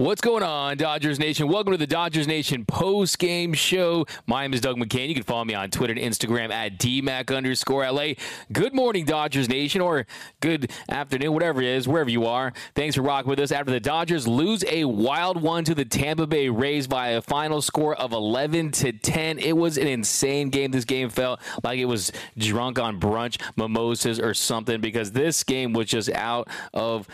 [0.00, 1.46] What's going on, Dodgers Nation?
[1.46, 4.06] Welcome to the Dodgers Nation post game show.
[4.26, 5.08] My name is Doug McCain.
[5.08, 8.14] You can follow me on Twitter and Instagram at DMAC underscore LA.
[8.50, 10.06] Good morning, Dodgers Nation, or
[10.40, 12.54] good afternoon, whatever it is, wherever you are.
[12.74, 16.26] Thanks for rocking with us after the Dodgers lose a wild one to the Tampa
[16.26, 19.38] Bay Rays by a final score of 11 to 10.
[19.38, 20.70] It was an insane game.
[20.70, 25.74] This game felt like it was drunk on brunch, mimosas, or something because this game
[25.74, 27.06] was just out of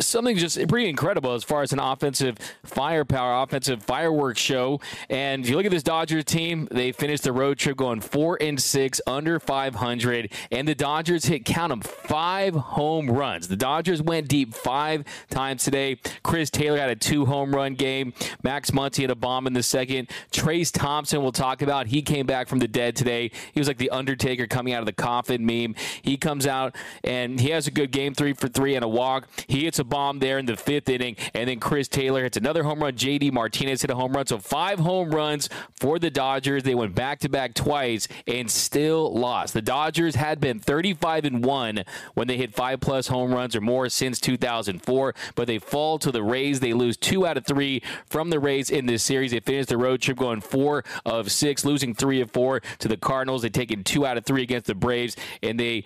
[0.00, 4.80] something just pretty incredible as far as an offensive firepower, offensive fireworks show.
[5.08, 8.38] And if you look at this Dodgers team, they finished the road trip going four
[8.40, 13.48] and six, under 500, and the Dodgers hit count them five home runs.
[13.48, 15.98] The Dodgers went deep five times today.
[16.22, 18.12] Chris Taylor had a two home run game.
[18.42, 20.10] Max Muncy had a bomb in the second.
[20.32, 21.88] Trayce Thompson, we'll talk about.
[21.88, 23.30] He came back from the dead today.
[23.52, 25.74] He was like the Undertaker coming out of the coffin meme.
[26.02, 29.28] He comes out and he has a good game, three for three and a walk.
[29.46, 32.62] He hits a bomb there in the fifth inning, and then Chris Taylor hits another
[32.62, 32.94] home run.
[32.94, 34.24] JD Martinez hit a home run.
[34.24, 36.62] So five home runs for the Dodgers.
[36.62, 39.52] They went back to back twice and still lost.
[39.52, 43.60] The Dodgers had been 35 and 1 when they hit five plus home runs or
[43.60, 46.60] more since 2004, but they fall to the Rays.
[46.60, 49.32] They lose two out of three from the Rays in this series.
[49.32, 52.96] They finished the road trip going four of six, losing three of four to the
[52.96, 53.42] Cardinals.
[53.42, 55.84] They taken two out of three against the Braves, and they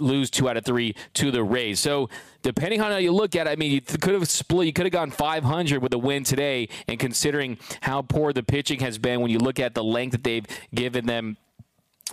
[0.00, 1.80] lose two out of three to the Rays.
[1.80, 2.08] So
[2.42, 4.66] depending on how you look at it, I mean, you could have split.
[4.66, 6.68] You could have gone 500 with a win today.
[6.88, 10.24] And considering how poor the pitching has been, when you look at the length that
[10.24, 11.36] they've given them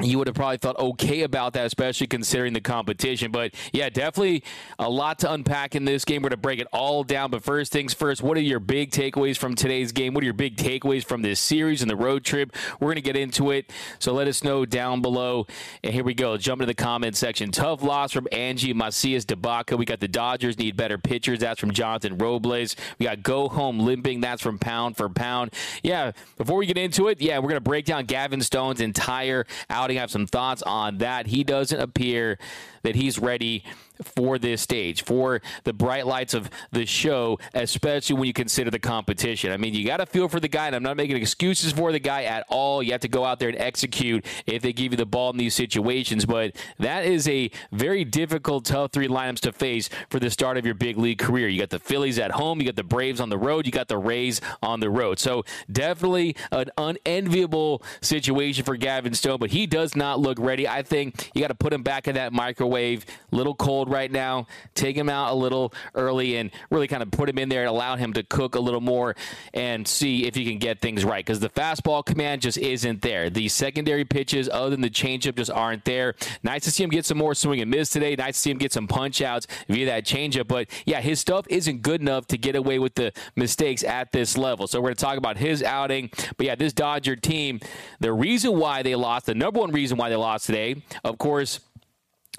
[0.01, 3.31] you would have probably felt okay about that, especially considering the competition.
[3.31, 4.43] But yeah, definitely
[4.79, 6.23] a lot to unpack in this game.
[6.23, 7.29] We're going to break it all down.
[7.29, 10.15] But first things first, what are your big takeaways from today's game?
[10.15, 12.55] What are your big takeaways from this series and the road trip?
[12.79, 13.71] We're going to get into it.
[13.99, 15.45] So let us know down below.
[15.83, 16.37] And here we go.
[16.37, 17.51] Jump into the comment section.
[17.51, 19.77] Tough loss from Angie Macias Debaca.
[19.77, 21.37] We got the Dodgers need better pitchers.
[21.37, 22.75] That's from Jonathan Robles.
[22.97, 24.21] We got go home limping.
[24.21, 25.53] That's from pound for pound.
[25.83, 29.45] Yeah, before we get into it, yeah, we're going to break down Gavin Stone's entire
[29.69, 29.97] out outing.
[29.97, 31.27] I have some thoughts on that.
[31.27, 32.37] He doesn't appear
[32.83, 33.63] that he's ready
[34.03, 38.79] for this stage, for the bright lights of the show, especially when you consider the
[38.79, 39.51] competition.
[39.51, 41.91] I mean, you got to feel for the guy, and I'm not making excuses for
[41.91, 42.83] the guy at all.
[42.83, 45.37] You have to go out there and execute if they give you the ball in
[45.37, 50.29] these situations, but that is a very difficult, tough three lineups to face for the
[50.29, 51.47] start of your big league career.
[51.47, 53.87] You got the Phillies at home, you got the Braves on the road, you got
[53.87, 55.19] the Rays on the road.
[55.19, 60.67] So definitely an unenviable situation for Gavin Stone, but he does not look ready.
[60.67, 64.47] I think you got to put him back in that microwave little cold right now.
[64.75, 67.69] Take him out a little early and really kind of put him in there and
[67.69, 69.15] allow him to cook a little more
[69.53, 73.29] and see if he can get things right because the fastball command just isn't there.
[73.29, 76.15] The secondary pitches, other than the changeup, just aren't there.
[76.41, 78.15] Nice to see him get some more swing and miss today.
[78.15, 80.47] Nice to see him get some punch outs via that changeup.
[80.47, 84.37] But yeah, his stuff isn't good enough to get away with the mistakes at this
[84.37, 84.67] level.
[84.67, 86.09] So we're going to talk about his outing.
[86.37, 87.59] But yeah, this Dodger team,
[87.99, 91.59] the reason why they lost, the number one reason why they lost today, of course,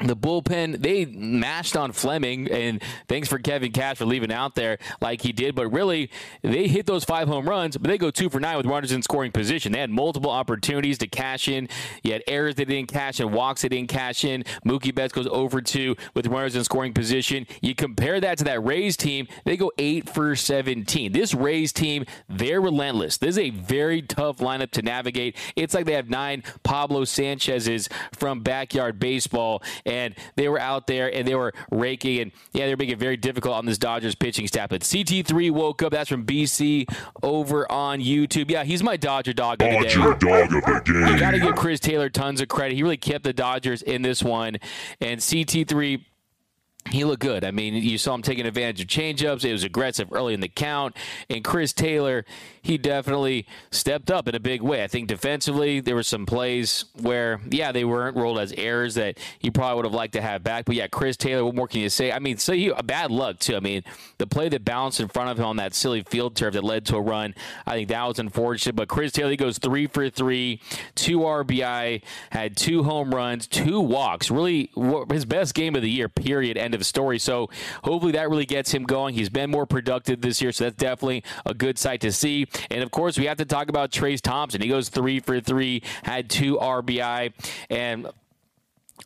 [0.00, 4.78] the bullpen they mashed on Fleming, and thanks for Kevin Cash for leaving out there
[5.00, 5.54] like he did.
[5.54, 6.10] But really,
[6.42, 9.02] they hit those five home runs, but they go two for nine with runners in
[9.02, 9.70] scoring position.
[9.70, 11.68] They had multiple opportunities to cash in.
[12.02, 14.42] You had errors they didn't cash in, walks they didn't cash in.
[14.66, 17.46] Mookie Betts goes over two with runners in scoring position.
[17.62, 21.12] You compare that to that Rays team, they go eight for 17.
[21.12, 23.18] This Rays team, they're relentless.
[23.18, 25.36] This is a very tough lineup to navigate.
[25.54, 31.14] It's like they have nine Pablo Sanchez's from backyard baseball and they were out there
[31.14, 34.46] and they were raking and yeah, they're making it very difficult on this Dodgers pitching
[34.46, 34.70] staff.
[34.70, 35.92] But CT3 woke up.
[35.92, 36.86] That's from BC
[37.22, 38.50] over on YouTube.
[38.50, 39.94] Yeah, he's my Dodger dog of the day.
[39.94, 41.04] Dodger dog of the game.
[41.04, 42.74] I got to give Chris Taylor tons of credit.
[42.74, 44.58] He really kept the Dodgers in this one,
[45.00, 46.04] and CT3
[46.90, 47.44] he looked good.
[47.44, 49.44] I mean, you saw him taking advantage of changeups.
[49.44, 50.96] It was aggressive early in the count.
[51.30, 52.24] And Chris Taylor,
[52.60, 54.84] he definitely stepped up in a big way.
[54.84, 59.18] I think defensively, there were some plays where, yeah, they weren't rolled as errors that
[59.40, 60.66] you probably would have liked to have back.
[60.66, 62.12] But yeah, Chris Taylor, what more can you say?
[62.12, 63.56] I mean, so he bad luck too.
[63.56, 63.82] I mean,
[64.18, 66.84] the play that bounced in front of him on that silly field turf that led
[66.86, 67.34] to a run,
[67.66, 68.76] I think that was unfortunate.
[68.76, 70.60] But Chris Taylor goes three for three,
[70.94, 74.30] two RBI, had two home runs, two walks.
[74.30, 74.70] Really,
[75.10, 76.08] his best game of the year.
[76.08, 76.58] Period.
[76.58, 77.18] End of story.
[77.18, 77.50] So
[77.82, 79.14] hopefully that really gets him going.
[79.14, 82.46] He's been more productive this year, so that's definitely a good sight to see.
[82.70, 84.60] And of course, we have to talk about Trayce Thompson.
[84.60, 87.32] He goes three for three, had two RBI,
[87.70, 88.08] and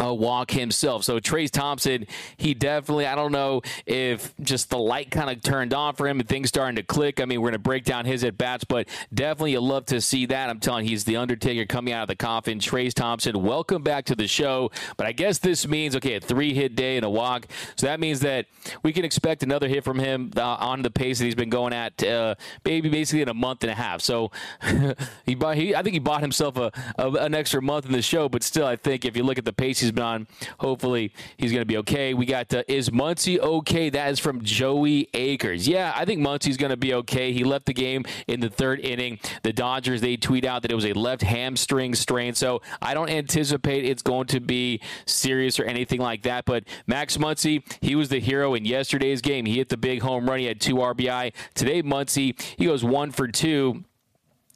[0.01, 1.03] a walk himself.
[1.03, 2.07] So Trayce Thompson,
[2.37, 6.21] he definitely, I don't know if just the light kind of turned on for him
[6.21, 7.21] and things starting to click.
[7.21, 10.01] I mean, we're going to break down his at bats, but definitely you love to
[10.01, 10.51] see that.
[10.51, 12.61] I'm telling you, he's the Undertaker coming out of the coffin.
[12.61, 14.71] Trayce Thompson, welcome back to the show.
[14.97, 17.49] But I guess this means, okay, a three hit day and a walk.
[17.75, 18.47] So that means that
[18.85, 21.73] we can expect another hit from him uh, on the pace that he's been going
[21.73, 24.01] at, uh, maybe basically in a month and a half.
[24.01, 24.31] So
[25.27, 28.03] he, bought, he, I think he bought himself a, a, an extra month in the
[28.03, 30.27] show, but still, I think if you look at the pace he's been on.
[30.61, 32.15] Hopefully, he's going to be okay.
[32.15, 33.91] We got uh, is Muncy okay?
[33.91, 35.69] That is from Joey Akers.
[35.69, 37.33] Yeah, I think Muncy's going to be okay.
[37.33, 39.19] He left the game in the third inning.
[39.43, 43.11] The Dodgers they tweet out that it was a left hamstring strain, so I don't
[43.11, 46.45] anticipate it's going to be serious or anything like that.
[46.45, 49.47] But Max Muncy, he was the hero in yesterday's game.
[49.47, 50.39] He hit the big home run.
[50.39, 51.33] He had two RBI.
[51.55, 53.85] Today, Muncy he goes one for two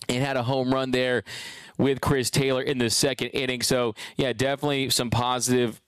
[0.09, 1.25] and had a home run there
[1.79, 3.63] with Chris Taylor in the second inning.
[3.63, 5.81] So, yeah, definitely some positive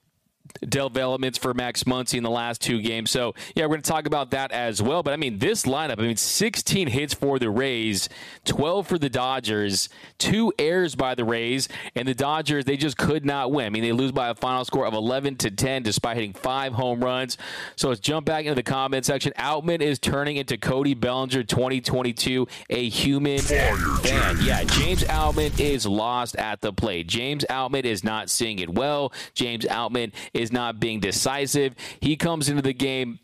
[0.60, 3.10] developments for Max Muncy in the last two games.
[3.10, 5.02] So, yeah, we're going to talk about that as well.
[5.02, 8.08] But I mean, this lineup, I mean, 16 hits for the Rays,
[8.44, 13.24] 12 for the Dodgers, two errors by the Rays, and the Dodgers, they just could
[13.24, 13.66] not win.
[13.66, 16.72] I mean, they lose by a final score of 11 to 10 despite hitting five
[16.72, 17.36] home runs.
[17.76, 19.32] So, let's jump back into the comment section.
[19.38, 24.36] Outman is turning into Cody Bellinger 2022, a human fan.
[24.42, 27.06] Yeah, James Outman is lost at the plate.
[27.06, 29.12] James Outman is not seeing it well.
[29.34, 31.74] James Outman is not being decisive.
[32.00, 33.18] He comes into the game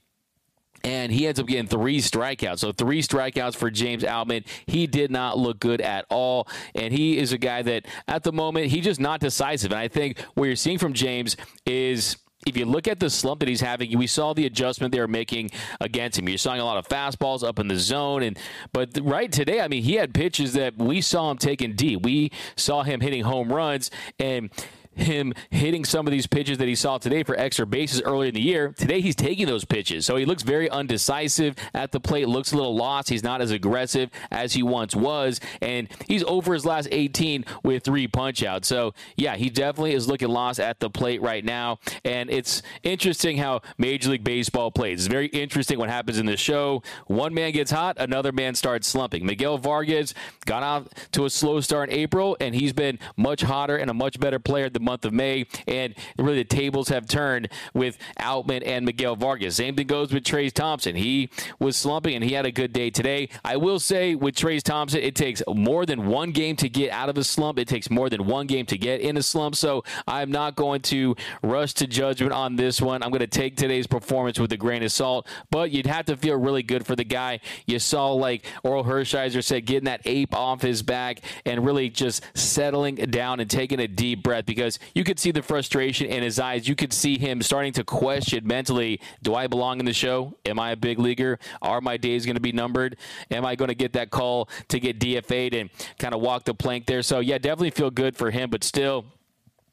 [0.84, 2.61] and he ends up getting three strikeouts.
[2.61, 4.46] So three strikeouts for James Outman.
[4.67, 8.32] He did not look good at all, and he is a guy that at the
[8.32, 9.72] moment he's just not decisive.
[9.72, 11.37] And I think what you're seeing from James
[11.67, 15.00] is if you look at the slump that he's having, we saw the adjustment they
[15.00, 15.50] were making
[15.81, 16.28] against him.
[16.28, 18.38] You're seeing a lot of fastballs up in the zone, and
[18.73, 22.02] but right today, I mean, he had pitches that we saw him taking deep.
[22.02, 24.50] We saw him hitting home runs, and
[24.94, 28.34] him hitting some of these pitches that he saw today for extra bases earlier in
[28.34, 28.75] the year.
[28.76, 30.06] Today he's taking those pitches.
[30.06, 33.09] So he looks very undecisive at the plate, looks a little lost.
[33.09, 35.40] He's not as aggressive as he once was.
[35.61, 38.68] And he's over his last 18 with three punch outs.
[38.68, 41.78] So yeah, he definitely is looking lost at the plate right now.
[42.04, 45.00] And it's interesting how Major League Baseball plays.
[45.00, 46.82] It's very interesting what happens in this show.
[47.06, 49.25] One man gets hot, another man starts slumping.
[49.25, 50.14] Miguel Vargas
[50.47, 53.94] got out to a slow start in April, and he's been much hotter and a
[53.94, 55.46] much better player the month of May.
[55.66, 59.56] And really, the tables have turned with Outman and Miguel Vargas.
[59.56, 60.96] Same thing goes with Trayce Thompson.
[60.96, 63.28] He was slumping and he had a good day today.
[63.44, 67.08] I will say with Trayce Thompson, it takes more than one game to get out
[67.08, 67.58] of a slump.
[67.58, 69.56] It takes more than one game to get in a slump.
[69.56, 73.02] So I'm not going to rush to judgment on this one.
[73.02, 76.16] I'm going to take today's performance with a grain of salt, but you'd have to
[76.16, 77.40] feel really good for the guy.
[77.66, 82.25] You saw, like Orel Hershiser said, getting that ape off his back and really just
[82.34, 86.23] settling down and taking a deep breath because because you could see the frustration in
[86.23, 86.69] his eyes.
[86.69, 90.35] You could see him starting to question mentally do I belong in the show?
[90.45, 91.39] Am I a big leaguer?
[91.62, 92.97] Are my days going to be numbered?
[93.31, 96.55] Am I going to get that call to get DFA'd and kind of walk the
[96.55, 97.03] plank there?
[97.03, 99.05] So, yeah, definitely feel good for him, but still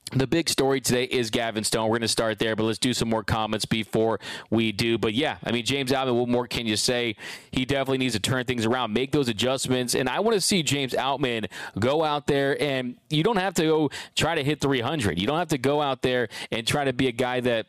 [0.09, 1.89] the big story today is Gavin Stone.
[1.89, 4.97] We're going to start there, but let's do some more comments before we do.
[4.97, 7.15] But yeah, I mean, James Outman, what more can you say?
[7.51, 9.95] He definitely needs to turn things around, make those adjustments.
[9.95, 11.49] And I want to see James Outman
[11.79, 15.19] go out there and you don't have to go try to hit 300.
[15.19, 17.67] You don't have to go out there and try to be a guy that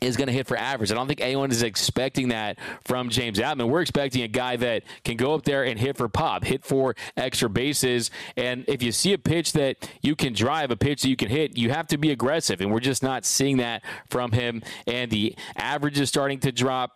[0.00, 0.90] is going to hit for average.
[0.90, 3.68] I don't think anyone is expecting that from James Outman.
[3.68, 6.94] We're expecting a guy that can go up there and hit for pop, hit for
[7.16, 8.10] extra bases.
[8.36, 11.28] And if you see a pitch that you can drive, a pitch that you can
[11.28, 12.60] hit, you have to be aggressive.
[12.60, 14.62] And we're just not seeing that from him.
[14.86, 16.92] And the average is starting to drop.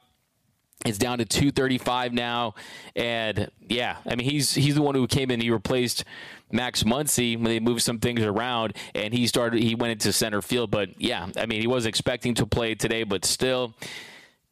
[0.87, 2.54] It's down to 235 now.
[2.97, 5.40] And yeah, I mean, he's he's the one who came in.
[5.40, 6.04] He replaced
[6.52, 9.62] Max Muncy when they moved some things around, and he started.
[9.62, 13.04] He went into center field, but yeah, I mean, he was expecting to play today,
[13.04, 13.75] but still,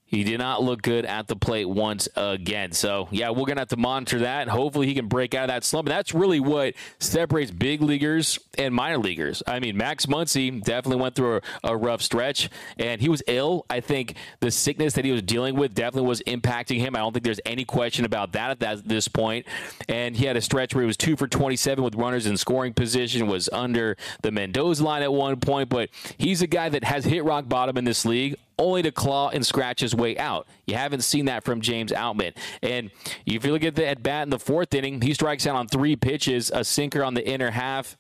[0.08, 2.72] he did not look good at the plate once again.
[2.72, 4.42] So, yeah, we're going to have to monitor that.
[4.42, 5.86] And hopefully, he can break out of that slump.
[5.86, 9.42] And that's really what separates big leaguers and minor leaguers.
[9.46, 12.48] I mean, Max Muncy definitely went through a, a, rough stretch,
[12.78, 13.66] and he was ill.
[13.68, 16.96] I think the sickness that he was dealing with definitely was impacting him.
[16.96, 19.46] I don't think there's any question about that at that, this point.
[19.90, 22.72] And he had a stretch where he was two for 27 with runners in scoring
[22.72, 25.68] position, was under the Mendoza line at one point.
[25.68, 29.30] But he's a guy that has hit rock bottom in this league only to claw
[29.30, 30.46] and scratch his way out.
[30.66, 32.34] You haven't seen that from James Outman.
[32.62, 32.90] And
[33.26, 35.68] if you look at the at bat in the fourth inning, he strikes out on
[35.68, 37.96] three pitches, a sinker on the inner half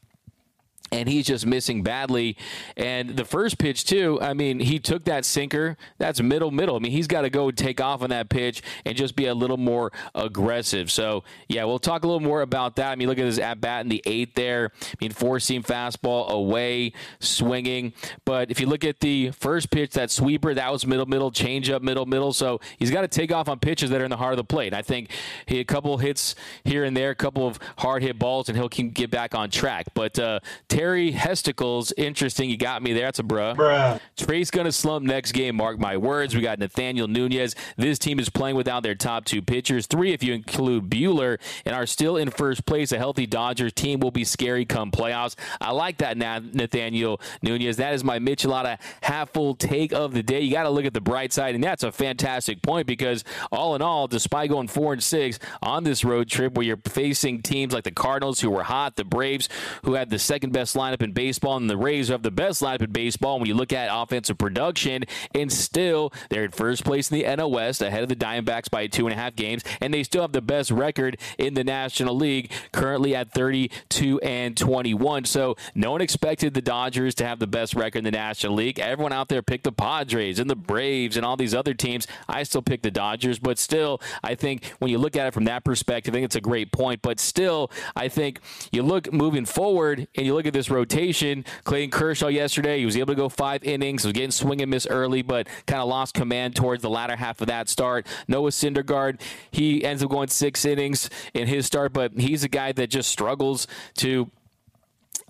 [0.92, 2.36] and he's just missing badly.
[2.76, 5.76] And the first pitch too, I mean, he took that sinker.
[5.98, 6.76] That's middle middle.
[6.76, 9.34] I mean, he's got to go take off on that pitch and just be a
[9.34, 10.90] little more aggressive.
[10.90, 12.92] So yeah, we'll talk a little more about that.
[12.92, 14.72] I mean, look at his at bat in the eighth there.
[14.82, 17.92] I mean, four seam fastball away, swinging.
[18.24, 21.70] But if you look at the first pitch, that sweeper, that was middle middle, change
[21.70, 22.32] up middle middle.
[22.32, 24.44] So he's got to take off on pitches that are in the heart of the
[24.44, 24.74] plate.
[24.74, 25.10] I think
[25.46, 28.68] he a couple hits here and there, a couple of hard hit balls, and he'll
[28.68, 29.86] get back on track.
[29.94, 30.40] But uh,
[30.78, 32.48] Terry Hesticles, interesting.
[32.48, 33.06] You got me there.
[33.06, 33.56] That's a bruh.
[33.56, 33.98] Bruh.
[34.16, 35.56] Trayce going to slump next game.
[35.56, 36.36] Mark my words.
[36.36, 37.56] We got Nathaniel Nunez.
[37.76, 41.74] This team is playing without their top two pitchers, three if you include Buehler, and
[41.74, 42.92] are still in first place.
[42.92, 45.34] A healthy Dodgers team will be scary come playoffs.
[45.60, 47.76] I like that, Nathaniel Nunez.
[47.78, 50.42] That is my Michelada half full take of the day.
[50.42, 53.74] You got to look at the bright side, and that's a fantastic point because all
[53.74, 57.74] in all, despite going four and six on this road trip where you're facing teams
[57.74, 59.48] like the Cardinals who were hot, the Braves
[59.82, 62.82] who had the second best lineup in baseball, and the Rays have the best lineup
[62.82, 65.04] in baseball when you look at offensive production.
[65.34, 68.86] And still, they're in first place in the NL West, ahead of the Diamondbacks by
[68.86, 72.14] two and a half games, and they still have the best record in the National
[72.14, 75.24] League, currently at 32 and 21.
[75.24, 78.78] So no one expected the Dodgers to have the best record in the National League.
[78.78, 82.06] Everyone out there picked the Padres and the Braves and all these other teams.
[82.28, 85.44] I still pick the Dodgers, but still, I think when you look at it from
[85.44, 87.02] that perspective, I think it's a great point.
[87.02, 88.40] But still, I think
[88.72, 91.44] you look moving forward and you look at this rotation.
[91.64, 94.86] Clayton Kershaw yesterday, he was able to go five innings, was getting swing and miss
[94.86, 98.06] early, but kind of lost command towards the latter half of that start.
[98.26, 102.72] Noah Syndergaard, he ends up going six innings in his start, but he's a guy
[102.72, 104.30] that just struggles to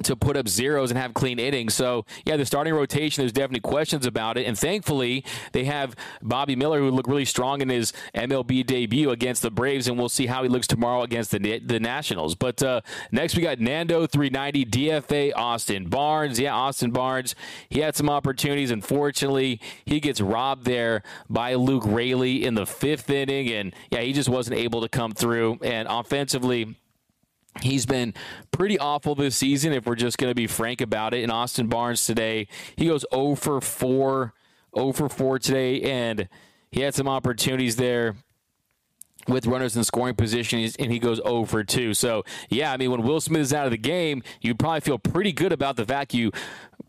[0.05, 1.75] to put up zeros and have clean innings.
[1.75, 4.47] So, yeah, the starting rotation, there's definitely questions about it.
[4.47, 9.43] And thankfully, they have Bobby Miller, who looked really strong in his MLB debut against
[9.43, 12.35] the Braves, and we'll see how he looks tomorrow against the, the Nationals.
[12.35, 16.39] But uh, next, we got Nando 390, DFA Austin Barnes.
[16.39, 17.35] Yeah, Austin Barnes,
[17.69, 18.71] he had some opportunities.
[18.71, 23.49] Unfortunately, he gets robbed there by Luke Raley in the fifth inning.
[23.51, 25.59] And, yeah, he just wasn't able to come through.
[25.63, 26.77] And offensively,
[27.63, 28.15] He's been
[28.53, 31.23] pretty awful this season, if we're just going to be frank about it.
[31.23, 34.33] In Austin Barnes today, he goes 0 for 4,
[34.77, 36.29] 0 for 4 today, and
[36.71, 38.15] he had some opportunities there
[39.27, 41.95] with runners in scoring position, and he goes 0 for 2.
[41.95, 44.99] So, yeah, I mean, when Will Smith is out of the game, you'd probably feel
[44.99, 46.31] pretty good about the fact you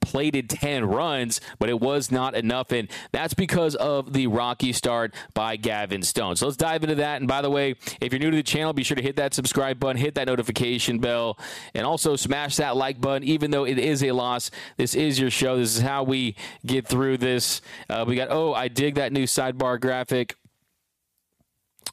[0.10, 2.72] plated 10 runs, but it was not enough.
[2.72, 6.36] And that's because of the rocky start by Gavin Stone.
[6.38, 7.22] So let's dive into that.
[7.22, 9.36] And by the way, if you're new to the channel, be sure to hit that
[9.36, 11.38] subscribe button, hit that notification bell,
[11.75, 13.24] and also smash that like button.
[13.24, 15.58] Even though it is a loss, this is your show.
[15.58, 16.36] This is how we
[16.66, 17.62] get through this.
[17.88, 20.36] Uh, we got, oh, I dig that new sidebar graphic.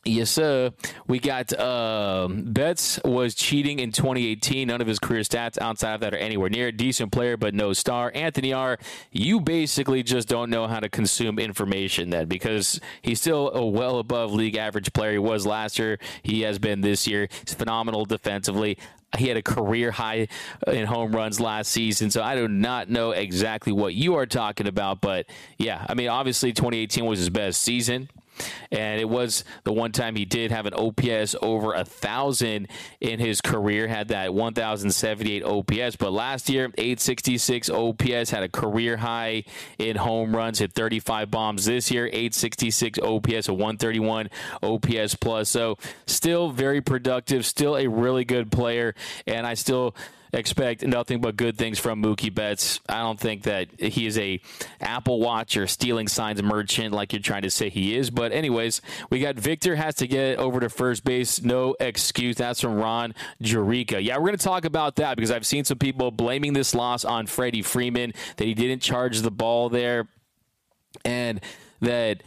[0.07, 0.71] Yes, sir.
[1.09, 4.69] We got um, Betts was cheating in 2018.
[4.69, 6.69] None of his career stats outside of that are anywhere near.
[6.69, 8.13] A decent player, but no star.
[8.15, 8.79] Anthony R.
[9.11, 13.99] You basically just don't know how to consume information then, because he's still a well
[13.99, 15.13] above league average player.
[15.13, 15.99] He was last year.
[16.23, 17.29] He has been this year.
[17.45, 18.79] He's phenomenal defensively.
[19.19, 20.29] He had a career high
[20.69, 24.69] in home runs last season, so I do not know exactly what you are talking
[24.69, 25.01] about.
[25.01, 25.27] But
[25.59, 28.09] yeah, I mean, obviously 2018 was his best season.
[28.71, 32.69] And it was the one time he did have an OPS over a thousand
[33.01, 33.89] in his career.
[33.89, 39.45] Had that 1,078 OPS, but last year 866 OPS had a career high
[39.79, 41.65] in home runs, hit 35 bombs.
[41.65, 44.31] This year 866 OPS, a 131
[44.63, 45.49] OPS plus.
[45.49, 48.95] So still very productive, still a really good player,
[49.27, 49.95] and I still
[50.33, 52.81] expect nothing but good things from Mookie Betts.
[52.89, 54.41] I don't think that he is a
[54.81, 58.11] Apple Watch or stealing signs merchant like you're trying to say he is.
[58.11, 58.81] But anyways,
[59.11, 61.43] we got Victor has to get over to first base.
[61.43, 62.37] No excuse.
[62.37, 64.03] That's from Ron Jurica.
[64.03, 67.05] Yeah, we're going to talk about that because I've seen some people blaming this loss
[67.05, 70.09] on Freddie Freeman that he didn't charge the ball there
[71.05, 71.41] and
[71.81, 72.23] that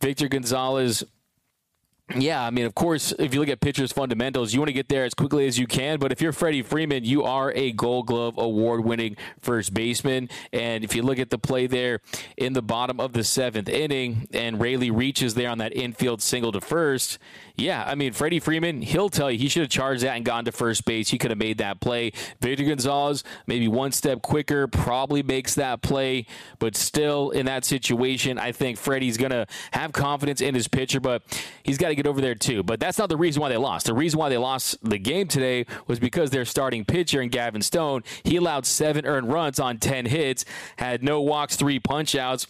[0.00, 1.04] Victor Gonzalez
[2.16, 4.88] yeah, I mean, of course, if you look at pitchers' fundamentals, you want to get
[4.88, 5.98] there as quickly as you can.
[5.98, 10.30] But if you're Freddie Freeman, you are a Gold Glove award winning first baseman.
[10.52, 12.00] And if you look at the play there
[12.38, 16.50] in the bottom of the seventh inning, and Raley reaches there on that infield single
[16.52, 17.18] to first,
[17.58, 20.44] yeah, I mean, Freddie Freeman, he'll tell you he should have charged that and gone
[20.44, 21.08] to first base.
[21.08, 22.12] He could have made that play.
[22.40, 26.26] Victor Gonzalez, maybe one step quicker, probably makes that play.
[26.60, 31.00] But still, in that situation, I think Freddie's going to have confidence in his pitcher,
[31.00, 31.22] but
[31.64, 32.62] he's got to get over there too.
[32.62, 33.86] But that's not the reason why they lost.
[33.86, 37.62] The reason why they lost the game today was because their starting pitcher in Gavin
[37.62, 40.44] Stone, he allowed seven earned runs on 10 hits,
[40.76, 42.46] had no walks, three punch outs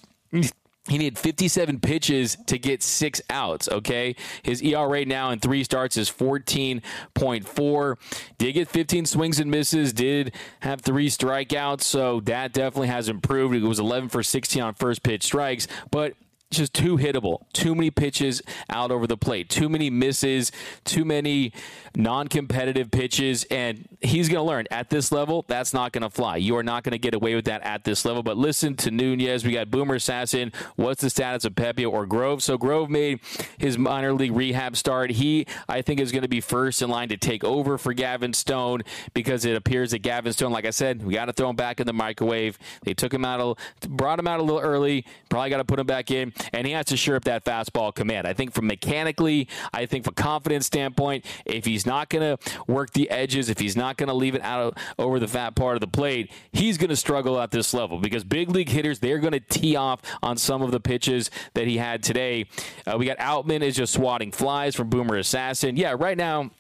[0.89, 3.69] he needed 57 pitches to get six outs.
[3.69, 7.97] Okay, his ERA now in three starts is 14.4.
[8.39, 9.93] Did get 15 swings and misses.
[9.93, 13.55] Did have three strikeouts, so that definitely has improved.
[13.55, 16.15] It was 11 for 16 on first pitch strikes, but
[16.51, 17.45] just too hittable.
[17.53, 19.49] Too many pitches out over the plate.
[19.49, 20.51] Too many misses.
[20.85, 21.53] Too many
[21.95, 25.45] non-competitive pitches, and he's going to learn at this level.
[25.49, 26.37] That's not going to fly.
[26.37, 28.23] You are not going to get away with that at this level.
[28.23, 29.45] But listen to Nunez.
[29.45, 30.55] We got Boomer Esiason.
[30.77, 32.43] What's the status of Pepiot or Grove?
[32.43, 33.21] So Grove made
[33.59, 35.11] his minor league rehab start.
[35.13, 38.33] He, I think, is going to be first in line to take over for Gavin
[38.33, 41.57] Stone because it appears that Gavin Stone, like I said, we got to throw him
[41.57, 42.59] back in the microwave.
[42.85, 45.05] They took him out, a, brought him out a little early.
[45.29, 47.95] Probably got to put him back in and he has to shore up that fastball
[47.95, 48.27] command.
[48.27, 52.93] I think from mechanically, I think from confidence standpoint, if he's not going to work
[52.93, 55.81] the edges, if he's not going to leave it out over the fat part of
[55.81, 59.33] the plate, he's going to struggle at this level because big league hitters they're going
[59.33, 62.47] to tee off on some of the pitches that he had today.
[62.87, 65.77] Uh, we got Outman is just swatting flies from Boomer Assassin.
[65.77, 66.51] Yeah, right now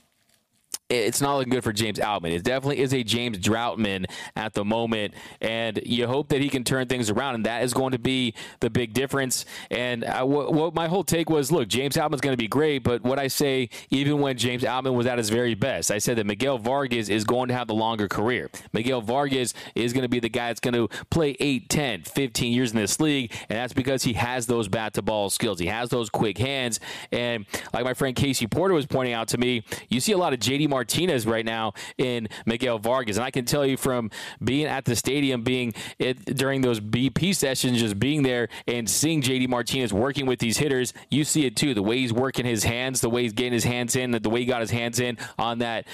[0.88, 2.32] it's not looking good for James Outman.
[2.32, 6.64] It definitely is a James Droutman at the moment, and you hope that he can
[6.64, 9.44] turn things around, and that is going to be the big difference.
[9.70, 12.84] And I, what, what my whole take was, look, James Outman's going to be great,
[12.84, 16.16] but what I say, even when James Outman was at his very best, I said
[16.16, 18.50] that Miguel Vargas is going to have the longer career.
[18.72, 22.52] Miguel Vargas is going to be the guy that's going to play 8, 10, 15
[22.52, 25.58] years in this league, and that's because he has those bat-to-ball skills.
[25.58, 26.80] He has those quick hands,
[27.12, 30.32] and like my friend Casey Porter was pointing out to me, you see a lot
[30.32, 30.66] of J.D.
[30.78, 33.16] Martinez right now in Miguel Vargas.
[33.16, 34.12] And I can tell you from
[34.42, 39.20] being at the stadium, being it, during those BP sessions, just being there and seeing
[39.20, 41.74] JD Martinez working with these hitters, you see it too.
[41.74, 44.38] The way he's working his hands, the way he's getting his hands in, the way
[44.38, 45.84] he got his hands in on that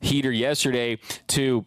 [0.00, 1.66] heater yesterday to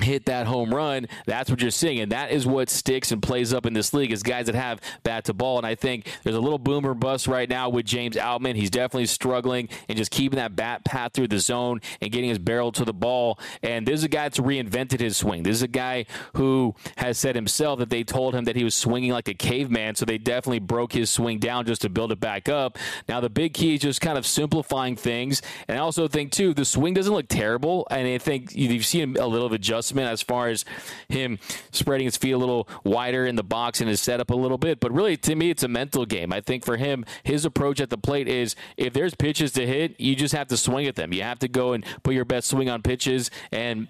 [0.00, 2.00] hit that home run, that's what you're seeing.
[2.00, 4.80] And that is what sticks and plays up in this league is guys that have
[5.02, 5.58] bat to ball.
[5.58, 8.56] And I think there's a little boomer bust right now with James Outman.
[8.56, 12.38] He's definitely struggling and just keeping that bat path through the zone and getting his
[12.38, 13.38] barrel to the ball.
[13.62, 15.42] And this is a guy that's reinvented his swing.
[15.42, 18.74] This is a guy who has said himself that they told him that he was
[18.74, 19.96] swinging like a caveman.
[19.96, 22.78] So they definitely broke his swing down just to build it back up.
[23.08, 25.42] Now, the big key is just kind of simplifying things.
[25.68, 27.86] And I also think, too, the swing doesn't look terrible.
[27.90, 30.64] And I think you've seen a little of adjustment adjustment as far as
[31.08, 31.38] him
[31.72, 34.78] spreading his feet a little wider in the box and his setup a little bit.
[34.78, 36.32] But really, to me, it's a mental game.
[36.32, 39.98] I think for him, his approach at the plate is if there's pitches to hit,
[39.98, 41.12] you just have to swing at them.
[41.14, 43.88] You have to go and put your best swing on pitches and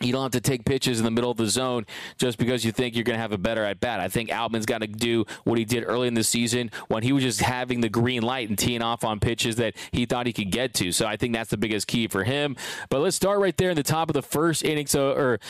[0.00, 2.72] you don't have to take pitches in the middle of the zone just because you
[2.72, 4.00] think you're going to have a better at bat.
[4.00, 7.12] I think Outman's got to do what he did early in the season when he
[7.12, 10.32] was just having the green light and teeing off on pitches that he thought he
[10.32, 10.92] could get to.
[10.92, 12.56] So I think that's the biggest key for him.
[12.88, 14.86] But let's start right there in the top of the first inning.
[14.86, 15.40] So, or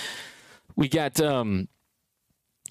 [0.74, 1.68] we got um,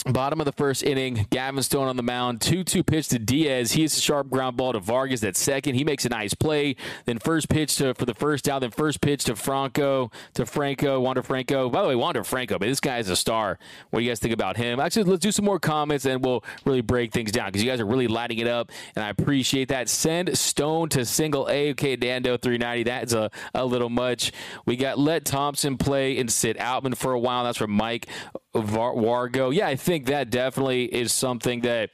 [0.05, 2.41] Bottom of the first inning, Gavin Stone on the mound.
[2.41, 3.73] 2 2 pitch to Diaz.
[3.73, 5.75] He hits a sharp ground ball to Vargas at second.
[5.75, 6.75] He makes a nice play.
[7.05, 8.61] Then first pitch to, for the first out.
[8.61, 11.69] Then first pitch to Franco, to Franco, Wander Franco.
[11.69, 13.59] By the way, Wander Franco, but this guy is a star.
[13.91, 14.79] What do you guys think about him?
[14.79, 17.79] Actually, let's do some more comments and we'll really break things down because you guys
[17.79, 19.87] are really lighting it up, and I appreciate that.
[19.87, 21.71] Send Stone to single A.
[21.71, 22.83] Okay, Dando 390.
[22.83, 24.31] That's a, a little much.
[24.65, 27.43] We got let Thompson play and sit Outman for a while.
[27.43, 28.07] That's from Mike
[28.53, 29.53] Var- Wargo.
[29.53, 31.89] Yeah, I think that definitely is something that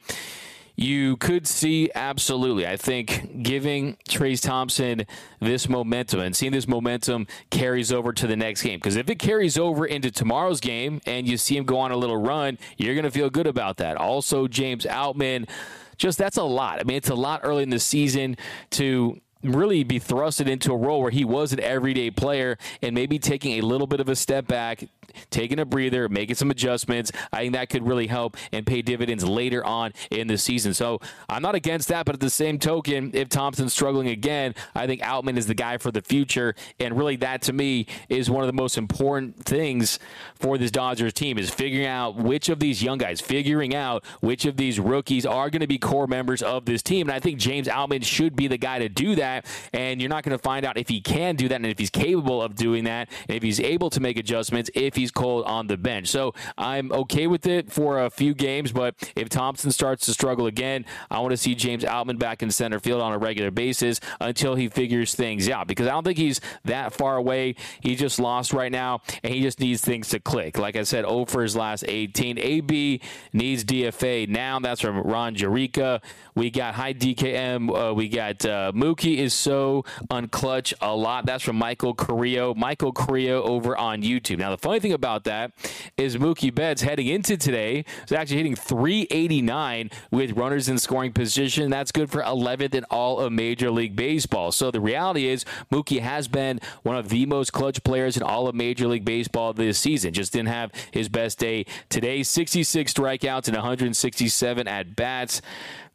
[0.78, 2.64] you could see absolutely.
[2.64, 5.06] I think giving Trayce Thompson
[5.40, 8.78] this momentum and seeing this momentum carries over to the next game.
[8.78, 11.96] Because if it carries over into tomorrow's game and you see him go on a
[11.96, 13.96] little run, you're going to feel good about that.
[13.96, 15.48] Also, James Outman,
[15.96, 16.78] just that's a lot.
[16.78, 18.36] I mean, it's a lot early in the season
[18.70, 23.18] to really be thrusted into a role where he was an everyday player and maybe
[23.18, 24.84] taking a little bit of a step back,
[25.30, 27.12] taking a breather, making some adjustments.
[27.32, 30.74] I think that could really help and pay dividends later on in the season.
[30.74, 34.86] So I'm not against that, but at the same token, if Thompson's struggling again, I
[34.86, 36.54] think Outman is the guy for the future.
[36.78, 39.98] And really, that to me is one of the most important things
[40.34, 44.44] for this Dodgers team is figuring out which of these young guys, figuring out which
[44.44, 47.08] of these rookies are going to be core members of this team.
[47.08, 49.46] And I think James Outman should be the guy to do that.
[49.72, 51.90] And you're not going to find out if he can do that and if he's
[51.90, 55.68] capable of doing that and if he's able to make adjustments if he's cold on
[55.68, 56.08] the bench.
[56.08, 60.46] So I'm okay with it for a few games, but if Thompson starts to struggle
[60.46, 64.00] again, I want to see James Outman back in center field on a regular basis
[64.20, 67.54] until he figures things out because I don't think he's that far away.
[67.80, 70.58] He just lost right now and he just needs things to click.
[70.58, 72.38] Like I said, 0 for his last 18.
[72.38, 73.00] AB
[73.32, 74.58] needs DFA now.
[74.58, 76.02] That's from Ron Jerica.
[76.34, 77.90] We got high DKM.
[77.90, 81.26] Uh, we got uh, Mookie is so unclutch a lot.
[81.26, 82.54] That's from Michael Carrillo.
[82.54, 84.38] Michael Carrillo over on YouTube.
[84.38, 85.52] Now, the funny thing about that
[85.96, 91.70] is Mookie Betts heading into today is actually hitting 389 with runners in scoring position.
[91.70, 94.52] That's good for 11th in all of Major League Baseball.
[94.52, 98.48] So the reality is Mookie has been one of the most clutch players in all
[98.48, 100.12] of Major League Baseball this season.
[100.12, 102.22] Just didn't have his best day today.
[102.22, 105.42] 66 strikeouts and 167 at bats.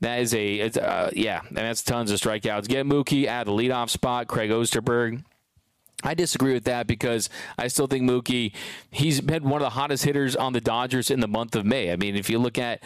[0.01, 2.67] That is a, uh, yeah, and that's tons of strikeouts.
[2.67, 4.27] Get Mookie at the leadoff spot.
[4.27, 5.23] Craig Osterberg.
[6.03, 8.53] I disagree with that because I still think Mookie,
[8.91, 11.91] he's been one of the hottest hitters on the Dodgers in the month of May.
[11.91, 12.83] I mean, if you look at,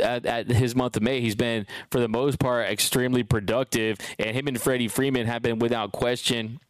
[0.00, 3.98] at, at his month of May, he's been, for the most part, extremely productive.
[4.18, 6.60] And him and Freddie Freeman have been, without question,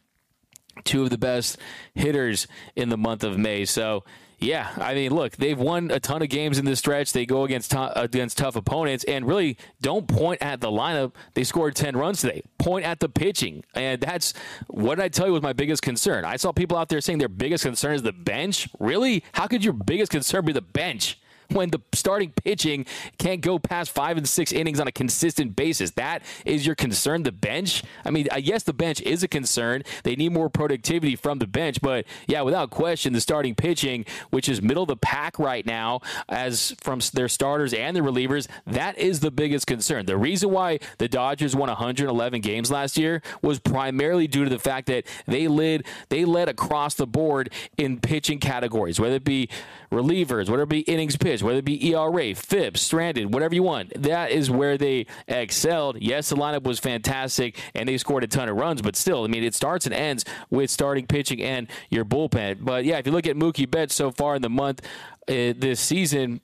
[0.83, 1.57] two of the best
[1.95, 3.65] hitters in the month of May.
[3.65, 4.03] So,
[4.39, 7.11] yeah, I mean, look, they've won a ton of games in this stretch.
[7.11, 11.13] They go against t- against tough opponents, and really don't point at the lineup.
[11.33, 12.43] They scored ten runs today.
[12.59, 14.33] Point at the pitching, and that's
[14.67, 16.23] what I tell you was my biggest concern.
[16.23, 18.69] I saw people out there saying their biggest concern is the bench.
[18.79, 21.19] Really, how could your biggest concern be the bench?
[21.49, 22.85] When the starting pitching
[23.17, 25.91] can't go past five and six innings on a consistent basis.
[25.91, 27.23] That is your concern.
[27.23, 27.83] The bench.
[28.05, 29.83] I mean, uh, yes, the bench is a concern.
[30.03, 34.49] They need more productivity from the bench, but yeah, without question, the starting pitching, which
[34.49, 38.97] is middle of the pack right now, as from their starters and the relievers, that
[38.97, 40.05] is the biggest concern.
[40.05, 44.59] The reason why the Dodgers won 111 games last year was primarily due to the
[44.59, 49.49] fact that they led they led across the board in pitching categories, whether it be
[49.91, 54.01] relievers, whether it be innings pitched whether it be ERA, FIP, stranded, whatever you want.
[54.01, 55.97] That is where they excelled.
[56.01, 59.27] Yes, the lineup was fantastic and they scored a ton of runs, but still, I
[59.27, 62.59] mean, it starts and ends with starting pitching and your bullpen.
[62.61, 64.85] But yeah, if you look at Mookie Betts so far in the month
[65.27, 66.41] uh, this season,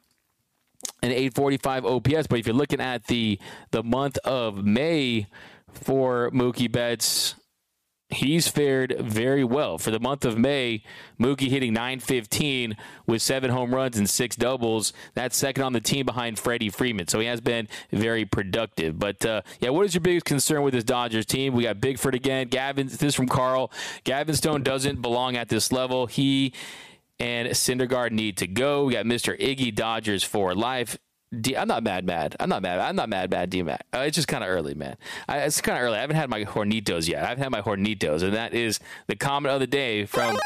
[1.02, 2.28] an 845 OPS.
[2.28, 3.40] But if you're looking at the
[3.72, 5.28] the month of May
[5.72, 7.36] for Mookie Betts,
[8.13, 9.78] he's fared very well.
[9.78, 10.84] For the month of May,
[11.19, 14.93] Mookie hitting 915 with seven home runs and six doubles.
[15.13, 17.08] That's second on the team behind Freddie Freeman.
[17.08, 18.97] So he has been very productive.
[18.97, 21.54] But uh, yeah, what is your biggest concern with this Dodgers team?
[21.54, 22.47] We got Bickford again.
[22.47, 23.71] Gavin, this is from Carl.
[24.04, 26.08] Gavin Stone doesn't belong at this level.
[26.08, 26.54] He
[27.19, 28.86] and Syndergaard need to go.
[28.86, 29.39] We got Mr.
[29.39, 30.97] Iggy Dodgers for life.
[31.41, 32.36] D- I'm not mad, mad.
[32.39, 32.80] I'm not mad.
[32.80, 33.50] I'm not mad, mad.
[33.50, 33.86] D Mac.
[33.93, 34.98] Uh, it's just kind of early, man.
[35.28, 35.98] I, it's kind of early.
[35.98, 37.24] I haven't had my hornitos yet.
[37.24, 40.38] I haven't had my hornitos, and that is the comment of the day from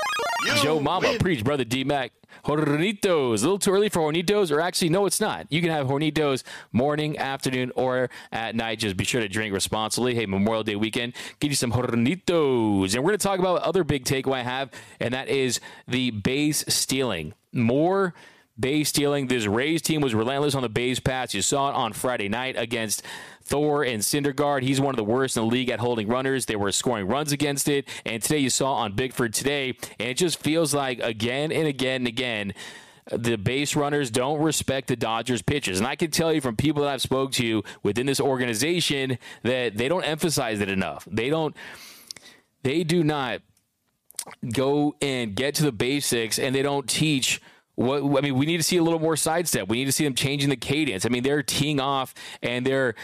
[0.46, 1.10] you Joe Mama.
[1.10, 1.20] Win.
[1.20, 2.12] Preach, brother D Mac.
[2.46, 3.42] Hornitos.
[3.42, 5.48] A little too early for hornitos, or actually, no, it's not.
[5.50, 8.80] You can have hornitos morning, afternoon, or at night.
[8.80, 10.16] Just be sure to drink responsibly.
[10.16, 12.94] Hey, Memorial Day weekend, get you some hornitos.
[12.94, 14.70] And we're going to talk about other big takeaway I have,
[15.00, 17.34] and that is the base stealing.
[17.52, 18.14] More
[18.60, 19.28] base stealing.
[19.28, 21.34] This Rays team was relentless on the base pass.
[21.34, 23.04] You saw it on Friday night against
[23.44, 24.64] Thor and Syndergaard.
[24.64, 26.46] He's one of the worst in the league at holding runners.
[26.46, 27.88] They were scoring runs against it.
[28.06, 32.02] And today you saw on Bickford today, and it just feels like again and again
[32.02, 32.54] and again
[33.12, 35.80] the base runners don't respect the Dodgers pitchers.
[35.80, 39.78] And I can tell you from people that I've spoke to within this organization that
[39.78, 41.08] they don't emphasize it enough.
[41.10, 41.56] They don't
[42.64, 43.42] they do not
[44.54, 47.42] go and get to the basics and they don't teach
[47.78, 49.70] what I mean, we need to see a little more sidestep.
[49.70, 51.06] We need to see them changing the cadence.
[51.06, 52.96] I mean, they're teeing off and they're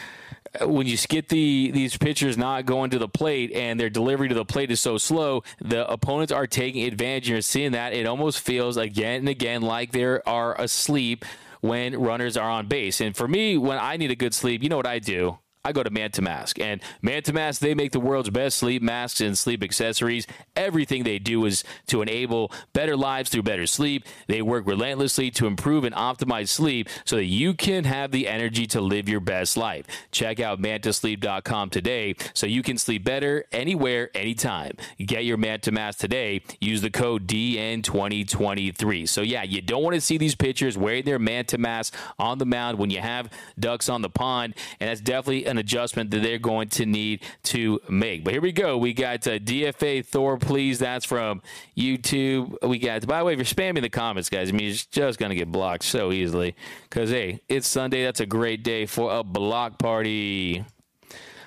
[0.60, 4.28] uh, when you get the these pitchers not going to the plate and their delivery
[4.28, 7.28] to the plate is so slow, the opponents are taking advantage.
[7.28, 7.92] You're seeing that.
[7.92, 11.24] It almost feels again and again like they are asleep
[11.60, 13.00] when runners are on base.
[13.00, 15.38] And for me, when I need a good sleep, you know what I do?
[15.64, 16.60] I go to Manta Mask.
[16.60, 20.26] And Manta Mask, they make the world's best sleep masks and sleep accessories.
[20.54, 24.04] Everything they do is to enable better lives through better sleep.
[24.26, 28.66] They work relentlessly to improve and optimize sleep so that you can have the energy
[28.68, 29.86] to live your best life.
[30.12, 34.72] Check out mantasleep.com today so you can sleep better anywhere, anytime.
[34.98, 36.42] Get your Manta Mask today.
[36.60, 39.08] Use the code DN2023.
[39.08, 42.46] So, yeah, you don't want to see these pitchers wearing their Manta Mask on the
[42.46, 44.54] mound when you have ducks on the pond.
[44.78, 48.24] And that's definitely an adjustment that they're going to need to make.
[48.24, 48.78] But here we go.
[48.78, 50.78] We got uh, DFA Thor, please.
[50.78, 51.42] That's from
[51.76, 52.56] YouTube.
[52.62, 55.18] We got, by the way, if you're spamming the comments, guys, I mean, it's just
[55.18, 56.54] going to get blocked so easily.
[56.88, 58.04] Because, hey, it's Sunday.
[58.04, 60.64] That's a great day for a block party.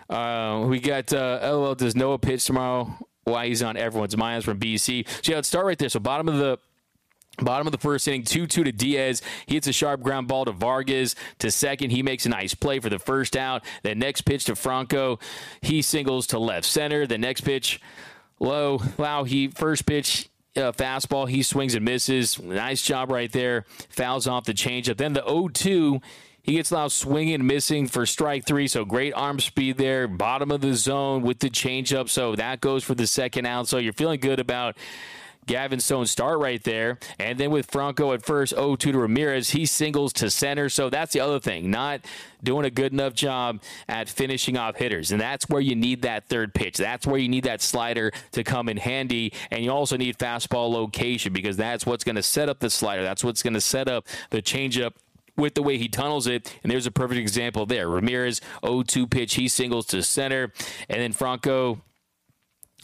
[0.09, 1.75] Uh, we got uh, LOL.
[1.75, 2.93] Does Noah pitch tomorrow?
[3.23, 5.07] Why he's on everyone's minds from BC.
[5.07, 5.89] So, yeah, let's start right there.
[5.89, 6.59] So, bottom of the
[7.39, 9.21] Bottom of the first inning, 2 2 to Diaz.
[9.45, 11.91] He hits a sharp ground ball to Vargas to second.
[11.91, 13.63] He makes a nice play for the first out.
[13.83, 15.19] The next pitch to Franco.
[15.61, 17.05] He singles to left center.
[17.05, 17.79] The next pitch,
[18.39, 18.81] low.
[18.97, 20.29] Wow, he first pitch.
[20.55, 22.41] Uh, fastball, he swings and misses.
[22.41, 23.65] Nice job right there.
[23.89, 24.97] Fouls off the changeup.
[24.97, 26.01] Then the 0 2,
[26.41, 28.67] he gets now swinging missing for strike three.
[28.67, 30.07] So great arm speed there.
[30.07, 32.09] Bottom of the zone with the changeup.
[32.09, 33.67] So that goes for the second out.
[33.67, 34.77] So you're feeling good about
[35.47, 36.99] Gavin Stone start right there.
[37.17, 40.69] And then with Franco at first, 0 2 to Ramirez, he singles to center.
[40.69, 42.01] So that's the other thing, not
[42.43, 45.11] doing a good enough job at finishing off hitters.
[45.11, 46.77] And that's where you need that third pitch.
[46.77, 49.33] That's where you need that slider to come in handy.
[49.49, 53.01] And you also need fastball location because that's what's going to set up the slider.
[53.01, 54.93] That's what's going to set up the changeup
[55.37, 56.53] with the way he tunnels it.
[56.61, 57.87] And there's a perfect example there.
[57.87, 60.51] Ramirez 0-2 pitch, he singles to center,
[60.89, 61.81] and then Franco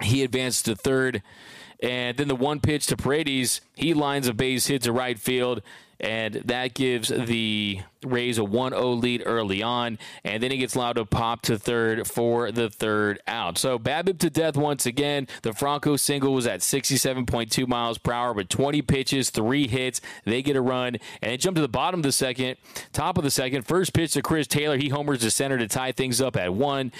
[0.01, 1.21] he advanced to third.
[1.83, 5.61] And then the one pitch to Paredes, he lines a base hit to right field,
[5.99, 9.99] and that gives the Rays a 1 0 lead early on.
[10.23, 13.57] And then he gets allowed to pop to third for the third out.
[13.57, 15.27] So BABIP to death once again.
[15.41, 19.99] The Franco single was at 67.2 miles per hour with 20 pitches, three hits.
[20.23, 22.55] They get a run, and they jump to the bottom of the second,
[22.93, 23.63] top of the second.
[23.63, 24.77] First pitch to Chris Taylor.
[24.77, 26.93] He homers to center to tie things up at one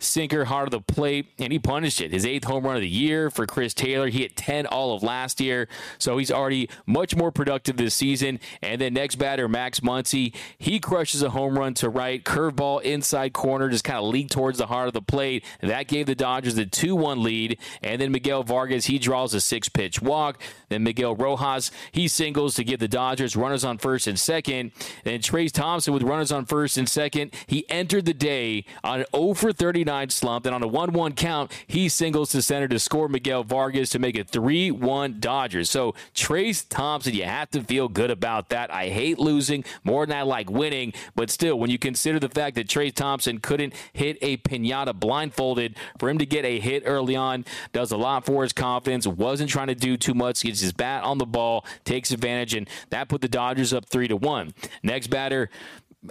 [0.00, 2.12] sinker hard of the plate, and he punished it.
[2.12, 4.08] His eighth home run of the year for Chris Taylor.
[4.08, 8.38] He hit 10 all of last year, so he's already much more productive this season.
[8.62, 13.32] And then next batter, Max Muncy, he crushes a home run to right, curveball inside
[13.32, 15.44] corner, just kind of leaked towards the heart of the plate.
[15.60, 17.58] That gave the Dodgers the 2 1 lead.
[17.82, 20.40] And then Miguel Vargas, he draws a six pitch walk.
[20.68, 24.72] Then Miguel Rojas, he singles to give the Dodgers runners on first and second.
[25.04, 27.34] And Trayce Thompson with runners on first and second.
[27.46, 30.44] He entered the day on an 0 for 39 slump.
[30.44, 33.98] Then on a 1 1 count, he singles to center to score Miguel Vargas to
[33.98, 35.70] make it 3 1 Dodgers.
[35.70, 38.72] So Trayce Thompson, you have to feel good about that.
[38.72, 42.56] I hate losing more than I like winning, but still, when you consider the fact
[42.56, 47.16] that Trayce Thompson couldn't hit a pinata blindfolded, for him to get a hit early
[47.16, 49.06] on does a lot for his confidence.
[49.06, 50.42] Wasn't trying to do too much.
[50.42, 54.08] Gets his bat on the ball, takes advantage, and that put the Dodgers up 3
[54.08, 54.54] to 1.
[54.82, 55.50] Next batter,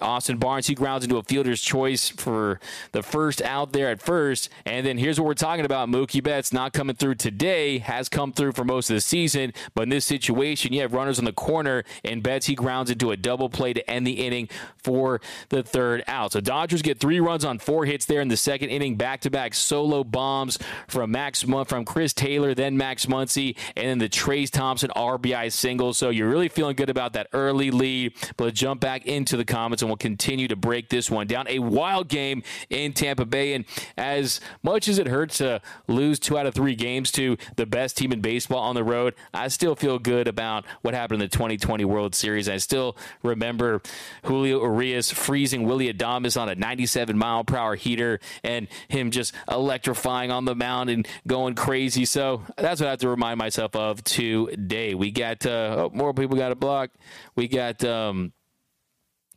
[0.02, 2.60] Austin Barnes, he grounds into a fielder's choice for
[2.92, 4.50] the first out there at first.
[4.66, 5.88] And then here's what we're talking about.
[5.88, 9.54] Mookie Betts not coming through today, has come through for most of the season.
[9.76, 13.12] But in this situation, you have runners on the corner, and Betts, he grounds into
[13.12, 16.34] a double play to end the inning for the third out.
[16.34, 19.30] So Dodgers get three runs on four hits there in the second inning, back to
[19.30, 24.50] back solo bombs from Max from Chris Taylor, then Max Muncy, and then the Trayce
[24.50, 25.94] Thompson RBI single.
[25.94, 28.14] So you're really feeling good about that early lead.
[28.36, 31.48] But jump back into the comments and we'll continue to break this one down.
[31.48, 33.54] A wild game in Tampa Bay.
[33.54, 33.66] And
[33.98, 37.98] as much as it hurts to lose two out of three games to the best
[37.98, 41.36] team in baseball on the road, I still feel good about what happened in the
[41.36, 42.50] 2020 World Series.
[42.50, 43.82] I still remember
[44.24, 49.34] Julio Urias freezing Willy Adames on a 97 mile per hour heater and him just
[49.50, 52.06] electrifying on the mound and going crazy.
[52.06, 54.94] So that's what I have to remind myself of today.
[54.94, 56.92] We got uh, oh, more people got a block.
[57.36, 58.34] We got um,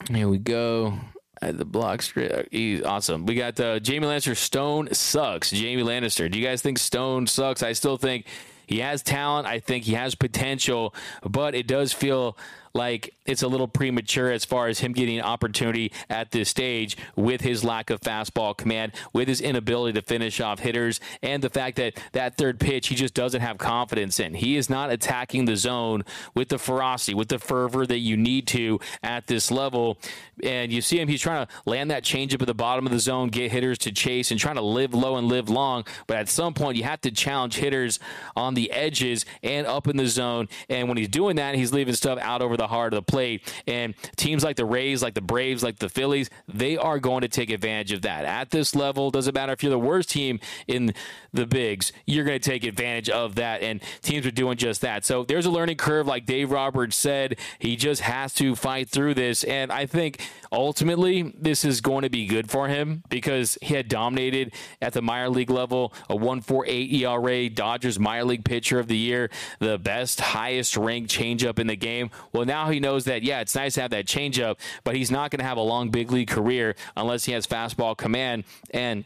[0.08, 0.94] here we go.
[1.40, 2.48] The block straight.
[2.50, 3.24] He's awesome.
[3.24, 4.36] We got uh, Jamie Lannister.
[4.36, 5.50] Stone sucks.
[5.50, 6.30] Jamie Lannister.
[6.30, 7.62] Do you guys think Stone sucks?
[7.62, 8.26] I still think
[8.66, 9.46] he has talent.
[9.46, 12.36] I think he has potential, but it does feel
[12.74, 16.96] like it's a little premature as far as him getting an opportunity at this stage
[17.16, 21.50] with his lack of fastball command, with his inability to finish off hitters, and the
[21.50, 24.34] fact that that third pitch he just doesn't have confidence in.
[24.34, 26.04] He is not attacking the zone
[26.34, 29.98] with the ferocity, with the fervor that you need to at this level.
[30.42, 32.98] And you see him, he's trying to land that changeup at the bottom of the
[32.98, 35.84] zone, get hitters to chase, and trying to live low and live long.
[36.06, 37.98] But at some point, you have to challenge hitters
[38.36, 40.48] on the edges and up in the zone.
[40.68, 43.52] And when he's doing that, he's leaving stuff out over the heart of the plate.
[43.66, 47.28] And teams like the Rays, like the Braves, like the Phillies, they are going to
[47.28, 48.24] take advantage of that.
[48.24, 50.92] At this level, doesn't matter if you're the worst team in
[51.32, 53.62] the bigs, you're going to take advantage of that.
[53.62, 55.04] And teams are doing just that.
[55.04, 57.38] So there's a learning curve, like Dave Roberts said.
[57.58, 59.42] He just has to fight through this.
[59.44, 60.20] And I think
[60.52, 65.02] ultimately this is going to be good for him because he had dominated at the
[65.02, 70.20] minor league level, a 148 ERA, Dodgers minor league pitcher of the year, the best,
[70.20, 72.10] highest ranked changeup in the game.
[72.32, 75.30] Well, now he knows that, yeah, it's nice to have that changeup, but he's not
[75.30, 78.42] going to have a long big league career unless he has fastball command.
[78.72, 79.04] And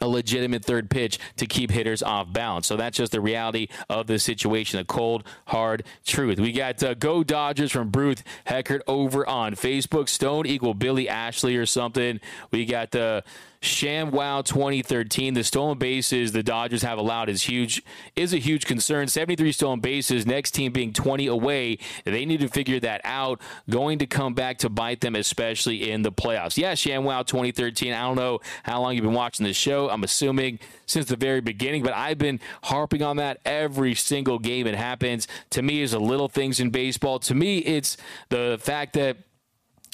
[0.00, 2.66] a legitimate third pitch to keep hitters off balance.
[2.66, 6.40] So that's just the reality of the situation, the cold, hard truth.
[6.40, 10.08] We got uh, Go Dodgers from Bruce Heckert over on Facebook.
[10.08, 12.20] Stone equal Billy Ashley or something.
[12.50, 13.22] We got the.
[13.24, 13.30] Uh,
[13.64, 15.34] ShamWow 2013.
[15.34, 17.82] The stolen bases the Dodgers have allowed is huge
[18.14, 19.08] is a huge concern.
[19.08, 20.26] 73 stolen bases.
[20.26, 21.78] Next team being 20 away.
[22.04, 23.40] They need to figure that out.
[23.68, 26.56] Going to come back to bite them, especially in the playoffs.
[26.56, 27.92] Yeah, ShamWow 2013.
[27.92, 29.88] I don't know how long you've been watching the show.
[29.88, 34.66] I'm assuming since the very beginning, but I've been harping on that every single game
[34.66, 35.26] it happens.
[35.50, 37.18] To me, is the little things in baseball.
[37.20, 37.96] To me, it's
[38.28, 39.16] the fact that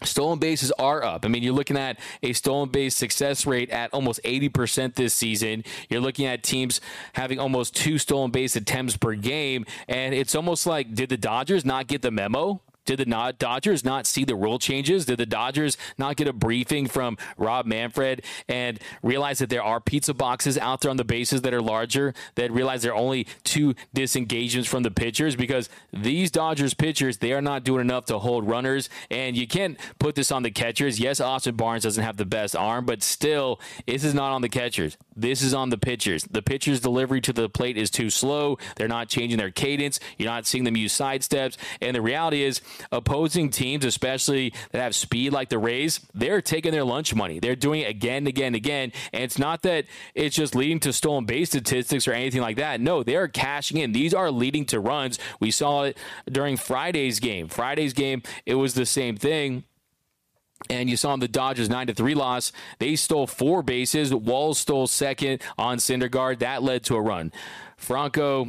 [0.03, 1.25] Stolen bases are up.
[1.25, 5.65] I mean, you're looking at a stolen base success rate at almost 80% this season.
[5.89, 6.81] You're looking at teams
[7.13, 9.67] having almost two stolen base attempts per game.
[9.89, 12.63] And it's almost like, did the Dodgers not get the memo?
[12.97, 15.05] Did the Dodgers not see the rule changes?
[15.05, 19.79] Did the Dodgers not get a briefing from Rob Manfred and realize that there are
[19.79, 22.15] pizza boxes out there on the bases that are larger?
[22.35, 27.33] That realize there are only two disengagements from the pitchers because these Dodgers pitchers they
[27.33, 30.99] are not doing enough to hold runners, and you can't put this on the catchers.
[30.99, 34.49] Yes, Austin Barnes doesn't have the best arm, but still, this is not on the
[34.49, 34.97] catchers.
[35.15, 36.25] This is on the pitchers.
[36.25, 38.59] The pitcher's delivery to the plate is too slow.
[38.75, 40.01] They're not changing their cadence.
[40.19, 44.81] You're not seeing them use side steps, and the reality is opposing teams, especially that
[44.81, 47.39] have speed like the Rays, they're taking their lunch money.
[47.39, 48.93] They're doing it again and again and again.
[49.13, 52.81] And it's not that it's just leading to stolen base statistics or anything like that.
[52.81, 53.93] No, they're cashing in.
[53.93, 55.19] These are leading to runs.
[55.39, 55.99] We saw it
[56.31, 57.49] during Friday's game.
[57.49, 59.65] Friday's game, it was the same thing.
[60.69, 62.53] And you saw in the Dodgers 9 to 3 loss.
[62.79, 64.13] They stole four bases.
[64.13, 66.41] Walls stole second on Syndergaard.
[66.41, 67.33] That led to a run.
[67.79, 68.47] Franco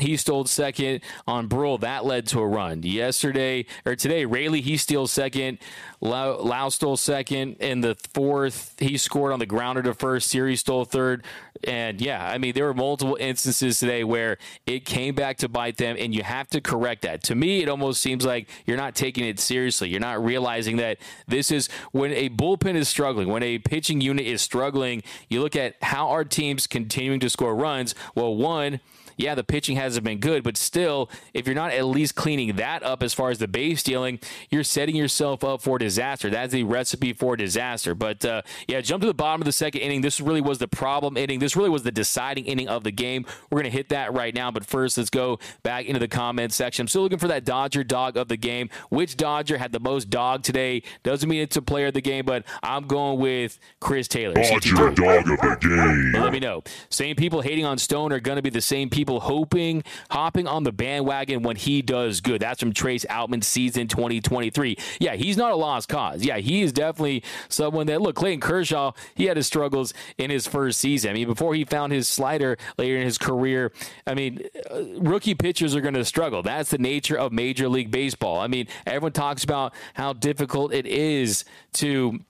[0.00, 1.80] he stole second on Bruihl.
[1.80, 2.82] That led to a run.
[2.82, 5.58] Yesterday or today, Raley he steals second.
[6.00, 8.74] Lowe, Lowe stole second in the fourth.
[8.78, 10.28] He scored on the grounder to first.
[10.30, 11.24] Siri stole third.
[11.64, 15.76] And yeah, I mean there were multiple instances today where it came back to bite
[15.76, 17.22] them, and you have to correct that.
[17.24, 19.88] To me, it almost seems like you're not taking it seriously.
[19.90, 24.26] You're not realizing that this is when a bullpen is struggling, when a pitching unit
[24.26, 25.02] is struggling.
[25.28, 27.94] You look at how our teams continuing to score runs.
[28.14, 28.80] Well, one
[29.20, 32.82] yeah, the pitching hasn't been good, but still, if you're not at least cleaning that
[32.82, 34.18] up as far as the base stealing,
[34.50, 36.30] you're setting yourself up for disaster.
[36.30, 37.94] That's the recipe for disaster.
[37.94, 40.00] But uh, yeah, jump to the bottom of the second inning.
[40.00, 41.38] This really was the problem inning.
[41.38, 43.26] This really was the deciding inning of the game.
[43.50, 44.50] We're going to hit that right now.
[44.50, 46.84] But first, let's go back into the comments section.
[46.84, 48.70] I'm still looking for that Dodger dog of the game.
[48.88, 50.82] Which Dodger had the most dog today?
[51.02, 54.34] Doesn't mean it's a player of the game, but I'm going with Chris Taylor.
[54.34, 56.22] Dodger dog of the game.
[56.22, 56.62] Let me know.
[56.88, 60.46] Same people hating on Stone are going to be the same people people hoping, hopping
[60.46, 62.40] on the bandwagon when he does good.
[62.40, 64.76] That's from Trace Outman season 2023.
[65.00, 66.24] Yeah, he's not a lost cause.
[66.24, 70.46] Yeah, he is definitely someone that, look, Clayton Kershaw, he had his struggles in his
[70.46, 71.10] first season.
[71.10, 73.72] I mean, before he found his slider later in his career,
[74.06, 76.44] I mean, uh, rookie pitchers are going to struggle.
[76.44, 78.38] That's the nature of Major League Baseball.
[78.38, 81.44] I mean, everyone talks about how difficult it is
[81.74, 82.20] to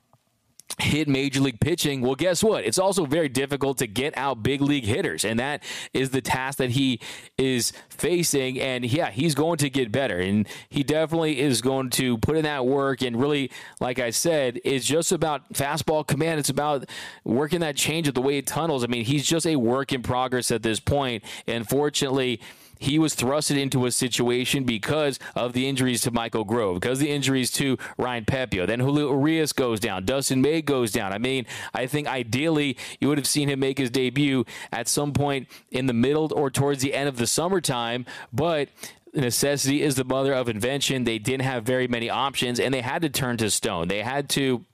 [0.82, 2.00] hit major league pitching.
[2.00, 2.64] Well, guess what?
[2.64, 5.62] It's also very difficult to get out big league hitters, and that
[5.92, 7.00] is the task that he
[7.38, 8.60] is facing.
[8.60, 12.44] And yeah, he's going to get better, and he definitely is going to put in
[12.44, 13.02] that work.
[13.02, 16.40] And really, like I said, it's just about fastball command.
[16.40, 16.88] It's about
[17.24, 18.84] working that change of the way it tunnels.
[18.84, 22.40] I mean, he's just a work in progress at this point, and fortunately
[22.80, 27.10] he was thrusted into a situation because of the injuries to Michael Grove, because the
[27.10, 28.66] injuries to Ryan Pepiot.
[28.66, 30.06] Then Julio Urias goes down.
[30.06, 31.12] Dustin May goes down.
[31.12, 35.12] I mean, I think ideally you would have seen him make his debut at some
[35.12, 38.70] point in the middle or towards the end of the summertime, but
[39.12, 41.04] necessity is the mother of invention.
[41.04, 43.88] They didn't have very many options, and they had to turn to Stone.
[43.88, 44.64] They had to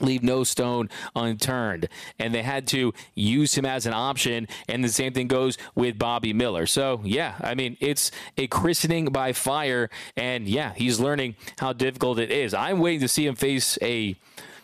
[0.00, 1.88] leave no stone unturned.
[2.18, 4.48] And they had to use him as an option.
[4.68, 6.66] And the same thing goes with Bobby Miller.
[6.66, 9.90] So, yeah, I mean, it's a christening by fire.
[10.16, 12.54] And yeah, he's learning how difficult it is.
[12.54, 14.16] I'm waiting to see him face a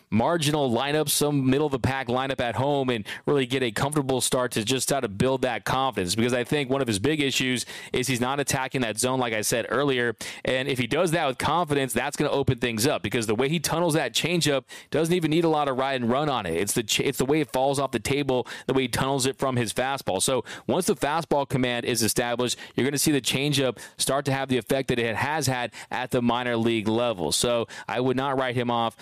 [0.09, 4.21] marginal lineup, some middle of the pack lineup at home, and really get a comfortable
[4.21, 6.15] start to just try to build that confidence.
[6.15, 9.33] Because I think one of his big issues is he's not attacking that zone, like
[9.33, 10.15] I said earlier.
[10.45, 13.01] And if he does that with confidence, that's going to open things up.
[13.01, 16.09] Because the way he tunnels that changeup doesn't even need a lot of ride and
[16.09, 16.53] run on it.
[16.55, 19.25] It's the ch- it's the way it falls off the table, the way he tunnels
[19.25, 20.21] it from his fastball.
[20.21, 24.31] So once the fastball command is established, you're going to see the changeup start to
[24.31, 27.31] have the effect that it has had at the minor league level.
[27.31, 28.95] So I would not write him off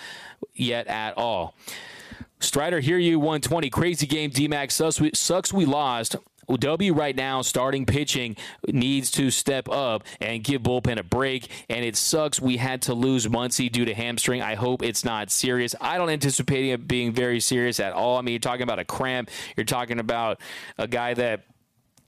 [0.54, 1.56] yet at all.
[2.40, 3.70] Strider, hear you 120.
[3.70, 4.30] Crazy game.
[4.30, 6.16] DMAX sucks we, sucks we lost.
[6.48, 8.36] W right now, starting pitching,
[8.68, 11.50] needs to step up and give bullpen a break.
[11.70, 14.42] And it sucks we had to lose Muncy due to hamstring.
[14.42, 15.74] I hope it's not serious.
[15.82, 18.18] I don't anticipate it being very serious at all.
[18.18, 19.30] I mean, you're talking about a cramp.
[19.58, 20.40] You're talking about
[20.78, 21.46] a guy that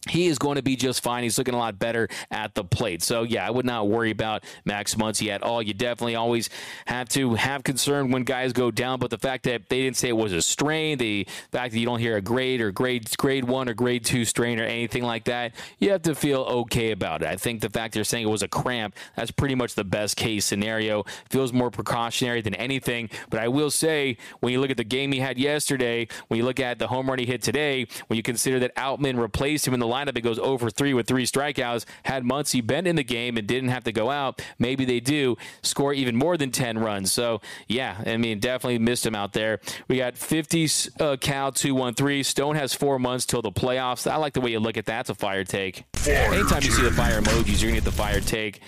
[0.10, 1.24] he is going to be just fine.
[1.24, 3.04] He's looking a lot better at the plate.
[3.04, 5.62] So, yeah, I would not worry about Max Muncy at all.
[5.62, 6.50] You definitely always
[6.86, 10.10] have to have concern when guys go down, but the fact that they didn't say
[10.10, 13.46] it was a strain, the fact that you don't hear a grade or grade grade
[13.46, 17.22] one or grade two strain or anything like that, you have to feel okay about
[17.22, 17.28] it.
[17.28, 20.16] I think the fact they're saying it was a cramp, that's pretty much the best
[20.16, 21.04] case scenario.
[21.30, 23.10] Feels more precautionary than anything.
[23.30, 26.46] But I will say, when you look at the game he had yesterday, when you
[26.46, 29.74] look at the home run he hit today, when you consider that Outman replaced him
[29.74, 31.86] in the lineup that goes over three with three strikeouts.
[32.04, 35.38] Had Muncy been in the game and didn't have to go out, maybe they do
[35.62, 37.12] score even more than 10 runs.
[37.12, 39.60] So, yeah, I mean, definitely missed him out there.
[39.88, 40.68] We got 50
[41.00, 42.24] uh, Cal 213.
[42.24, 44.10] Stone has four months till the playoffs.
[44.10, 45.02] I like the way you look at that.
[45.02, 45.84] It's a fire take.
[46.08, 48.62] Anytime you see the fire emojis, you're going to get the fire take.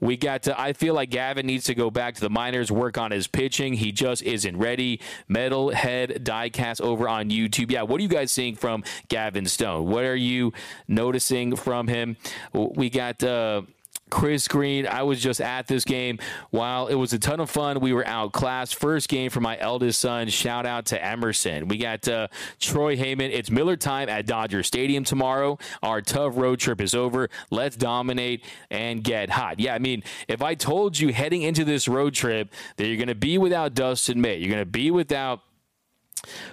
[0.00, 2.98] We got to, I feel like Gavin needs to go back to the minors, work
[2.98, 3.74] on his pitching.
[3.74, 5.00] He just isn't ready.
[5.30, 7.70] Metalhead diecast over on YouTube.
[7.70, 9.86] Yeah, what are you guys seeing from Gavin Stone?
[9.86, 10.52] What are you
[10.88, 12.16] noticing from him?
[12.52, 13.62] We got, uh,
[14.10, 14.86] Chris Green.
[14.86, 16.18] I was just at this game.
[16.50, 18.74] While it was a ton of fun, we were outclassed.
[18.74, 20.28] First game for my eldest son.
[20.28, 21.68] Shout out to Emerson.
[21.68, 22.28] We got uh,
[22.60, 23.30] Troy Heyman.
[23.32, 25.58] It's Miller time at Dodger Stadium tomorrow.
[25.82, 27.28] Our tough road trip is over.
[27.50, 29.58] Let's dominate and get hot.
[29.58, 33.08] Yeah, I mean, if I told you heading into this road trip that you're going
[33.08, 35.40] to be without Dustin May, you're going to be without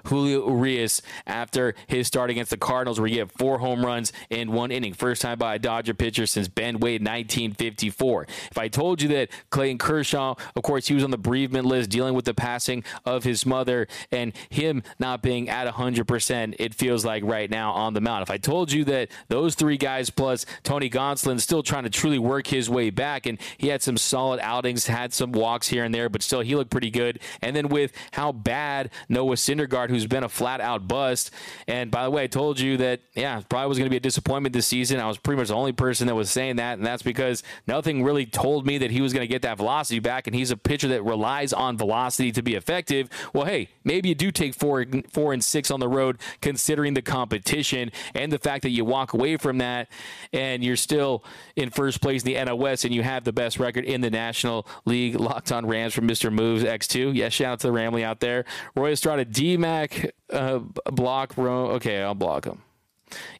[0.05, 4.51] Julio Urias after his start against the Cardinals, where he had four home runs in
[4.51, 4.93] one inning.
[4.93, 8.27] First time by a Dodger pitcher since Ben Wade 1954.
[8.51, 11.89] If I told you that Clayton Kershaw, of course, he was on the bereavement list
[11.89, 17.05] dealing with the passing of his mother and him not being at 100%, it feels
[17.05, 18.23] like right now on the mound.
[18.23, 22.19] If I told you that those three guys plus Tony Gonsolin still trying to truly
[22.19, 25.93] work his way back, and he had some solid outings, had some walks here and
[25.93, 27.19] there, but still he looked pretty good.
[27.41, 31.31] And then with how bad Noah Syndergaard, who's been a flat out bust.
[31.67, 34.01] And by the way, I told you that, yeah, probably was going to be a
[34.01, 34.99] disappointment this season.
[34.99, 36.77] I was pretty much the only person that was saying that.
[36.77, 39.99] And that's because nothing really told me that he was going to get that velocity
[39.99, 40.27] back.
[40.27, 43.09] And he's a pitcher that relies on velocity to be effective.
[43.33, 47.01] Well, hey, maybe you do take four, four and six on the road, considering the
[47.01, 49.89] competition and the fact that you walk away from that
[50.31, 51.23] and you're still
[51.55, 54.65] in first place in the West and you have the best record in the National
[54.85, 55.19] League.
[55.19, 56.31] Locked on Rams from Mr.
[56.31, 57.15] Moves X2.
[57.15, 58.45] Yes, shout out to the Ramley out there.
[58.75, 60.59] Roy Estrada, D Mac, uh,
[60.91, 61.71] block row.
[61.71, 62.61] Okay, I'll block him.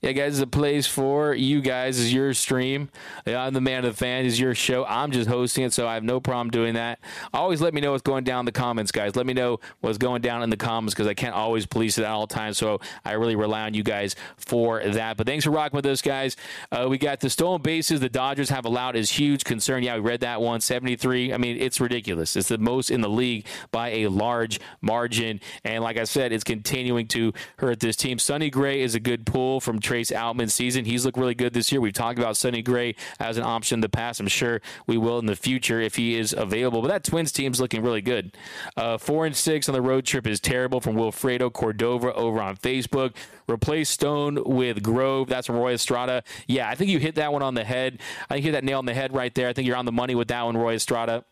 [0.01, 2.89] Yeah, guys, the place for you guys is your stream.
[3.25, 4.25] I'm the man of the fan.
[4.25, 4.85] Is your show.
[4.85, 6.99] I'm just hosting it, so I have no problem doing that.
[7.33, 9.15] Always let me know what's going down in the comments, guys.
[9.15, 12.03] Let me know what's going down in the comments because I can't always police it
[12.03, 12.57] at all times.
[12.57, 15.17] So I really rely on you guys for that.
[15.17, 16.35] But thanks for rocking with us, guys.
[16.71, 19.81] Uh, we got the stolen bases the Dodgers have allowed is huge concern.
[19.81, 20.61] Yeah, we read that one.
[20.61, 21.33] 73.
[21.33, 22.35] I mean, it's ridiculous.
[22.35, 25.39] It's the most in the league by a large margin.
[25.63, 28.19] And like I said, it's continuing to hurt this team.
[28.19, 30.85] Sonny Gray is a good pull from Trace Outman's season.
[30.85, 31.81] He's looked really good this year.
[31.81, 34.19] We've talked about Sonny Gray as an option in the past.
[34.19, 36.81] I'm sure we will in the future if he is available.
[36.81, 38.35] But that Twins team's looking really good.
[38.77, 42.57] Uh, four and six on the road trip is terrible from Wilfredo Cordova over on
[42.57, 43.13] Facebook.
[43.49, 45.27] Replace Stone with Grove.
[45.27, 46.23] That's Roy Estrada.
[46.47, 47.99] Yeah, I think you hit that one on the head.
[48.29, 49.47] I hit that nail on the head right there.
[49.47, 51.25] I think you're on the money with that one, Roy Estrada.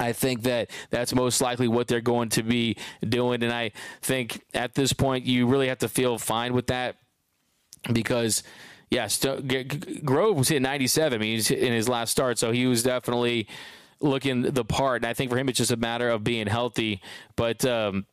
[0.00, 2.76] I think that that's most likely what they're going to be
[3.08, 3.42] doing.
[3.42, 6.96] And I think at this point, you really have to feel fine with that
[7.92, 8.42] because
[8.90, 11.18] yeah, St- Grove was hitting 97.
[11.18, 13.48] I mean, he's in his last start, so he was definitely
[14.00, 15.02] looking the part.
[15.02, 17.00] And I think for him, it's just a matter of being healthy.
[17.36, 18.06] But um,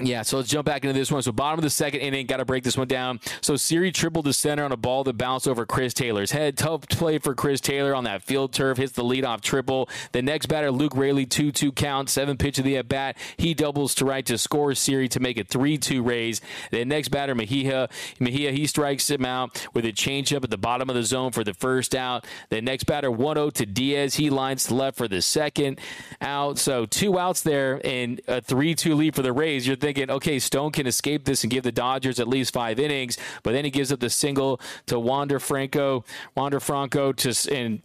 [0.00, 1.20] Yeah, so let's jump back into this one.
[1.20, 3.20] So bottom of the second inning, got to break this one down.
[3.42, 6.56] So Siri tripled the center on a ball that bounced over Chris Taylor's head.
[6.56, 8.78] Tough play for Chris Taylor on that field turf.
[8.78, 9.90] Hits the leadoff triple.
[10.12, 12.08] The next batter, Luke Raley, 2-2 count.
[12.08, 13.18] Seven pitch of the at bat.
[13.36, 16.40] He doubles to right to score Siri to make it 3-2 Rays.
[16.70, 17.90] The next batter, Mejia.
[18.18, 21.44] Mejia, he strikes him out with a changeup at the bottom of the zone for
[21.44, 22.26] the first out.
[22.48, 24.14] The next batter, 1-0 to Diaz.
[24.14, 25.78] He lines to left for the second
[26.22, 26.58] out.
[26.58, 29.66] So two outs there and a 3-2 lead for the Rays.
[29.66, 33.18] You're thinking, okay, Stone can escape this and give the Dodgers at least five innings,
[33.42, 36.04] but then he gives up the single to Wander Franco,
[36.34, 37.82] Wander Franco to and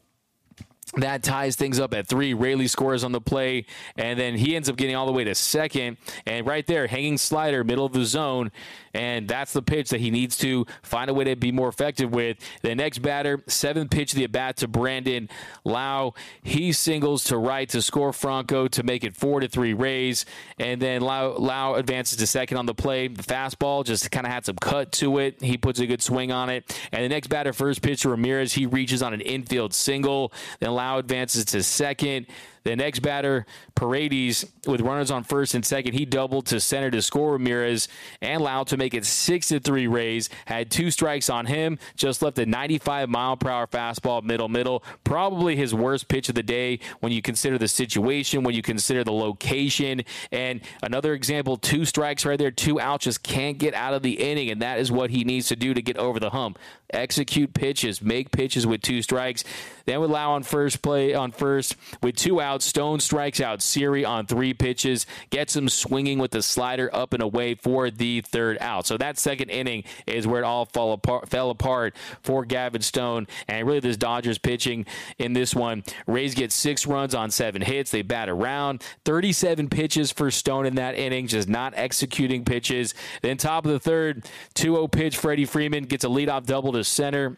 [0.95, 2.33] that ties things up at three.
[2.33, 3.65] Raley scores on the play,
[3.97, 5.97] and then he ends up getting all the way to second.
[6.25, 8.51] And right there, hanging slider, middle of the zone.
[8.97, 12.11] And that's the pitch that he needs to find a way to be more effective
[12.11, 12.37] with.
[12.63, 15.29] The next batter, seventh pitch of the at bat to Brandon
[15.63, 16.15] Lowe.
[16.41, 20.25] He singles to right to score Franco to make it four to three Rays.
[20.57, 23.07] And then Lau, Lowe advances to second on the play.
[23.07, 25.43] The fastball just kind of had some cut to it.
[25.43, 26.75] He puts a good swing on it.
[26.91, 28.53] And the next batter, first pitch to Ramirez.
[28.53, 30.33] He reaches on an infield single.
[30.59, 32.25] Then Lowe advances to second.
[32.67, 33.45] The next batter,
[33.75, 37.87] Paredes, with runners on first and second, he doubled to center to score Ramirez
[38.21, 39.87] and Lowe to make it six to three.
[39.87, 44.49] Rays had two strikes on him, just left a 95 mile per hour fastball, middle
[44.49, 44.83] middle.
[45.05, 49.05] Probably his worst pitch of the day when you consider the situation, when you consider
[49.05, 50.01] the location.
[50.33, 54.19] And another example, two strikes right there, two outs, just can't get out of the
[54.21, 56.59] inning, and that is what he needs to do to get over the hump.
[56.89, 59.45] Execute pitches, make pitches with two strikes.
[59.87, 62.65] Then with Lowe on first play on first with two outs.
[62.65, 67.23] Stone strikes out Siri on three pitches, gets him swinging with the slider up and
[67.23, 68.85] away for the third out.
[68.85, 73.27] So that second inning is where it all fall apart, fell apart for Gavin Stone.
[73.47, 74.85] And really, this Dodgers pitching
[75.17, 75.83] in this one.
[76.05, 77.89] Rays get six runs on seven hits.
[77.89, 82.93] They bat around 37 pitches for Stone in that inning, just not executing pitches.
[83.21, 85.15] Then top of the third, 2-0 pitch.
[85.15, 87.37] Freddie Freeman gets a leadoff double to center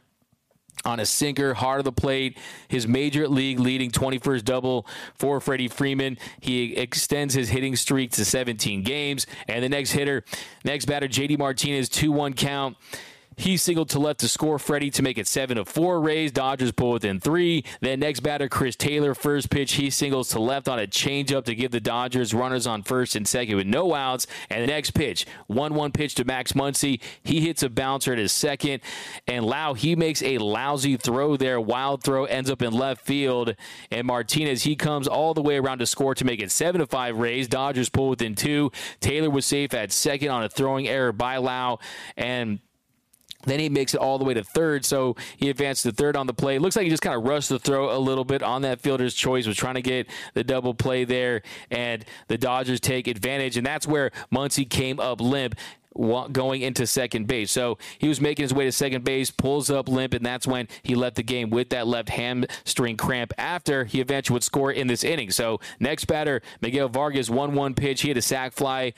[0.86, 2.38] on a sinker, hard of the plate.
[2.68, 6.18] His major league leading 21st double for Freddie Freeman.
[6.40, 9.28] He extends his hitting streak to 17 games.
[9.48, 10.24] And the next hitter,
[10.64, 12.78] next batter, JD Martinez, 2 1 count.
[13.40, 16.34] He singled to left to score Freddie to make it 7 of 4 Rays.
[16.34, 17.64] Dodgers pull within 3.
[17.80, 21.56] Then next batter, Chris Taylor, first pitch, he singles to left on a changeup to
[21.56, 24.28] give the Dodgers runners on first and second with no outs.
[24.50, 27.00] And the next pitch, 1 1 pitch to Max Muncy.
[27.24, 28.82] He hits a bouncer at his second.
[29.26, 31.62] And Lowe, he makes a lousy throw there.
[31.62, 33.56] Wild throw ends up in left field.
[33.90, 36.88] And Martinez, he comes all the way around to score to make it 7 to
[36.88, 37.48] 5 Rays.
[37.48, 38.70] Dodgers pull within 2.
[39.00, 41.80] Taylor was safe at second on a throwing error by Lowe.
[42.18, 42.60] And
[43.44, 46.28] then he makes it all the way to third, so he advanced to third on
[46.28, 46.60] the play.
[46.60, 49.14] Looks like he just kind of rushed the throw a little bit on that fielder's
[49.14, 53.66] choice, was trying to get the double play there, and the Dodgers take advantage, and
[53.66, 55.56] that's where Muncy came up limp
[56.32, 57.52] going into second base.
[57.52, 60.68] So he was making his way to second base, pulls up limp, and that's when
[60.84, 64.88] he left the game with that left hamstring cramp after he eventually would score in
[64.88, 65.32] this inning.
[65.32, 68.02] So next batter, Miguel Vargas, 1 1 pitch.
[68.02, 68.94] He had a sac fly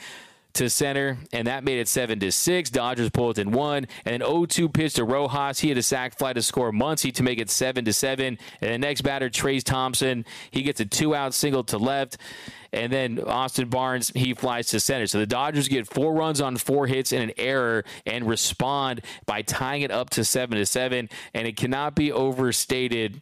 [0.54, 2.70] to center, and that made it seven to six.
[2.70, 5.60] Dodgers pulled in one, and an 0-2 pitch to Rojas.
[5.60, 8.38] He had a sac fly to score Muncy to make it seven to seven.
[8.62, 12.18] And the next batter, Trayce Thompson, he gets a two-out single to left.
[12.74, 15.08] And then Austin Barnes, he flies to center.
[15.08, 19.42] So the Dodgers get four runs on four hits and an error and respond by
[19.42, 21.10] tying it up to seven to seven.
[21.34, 23.22] And it cannot be overstated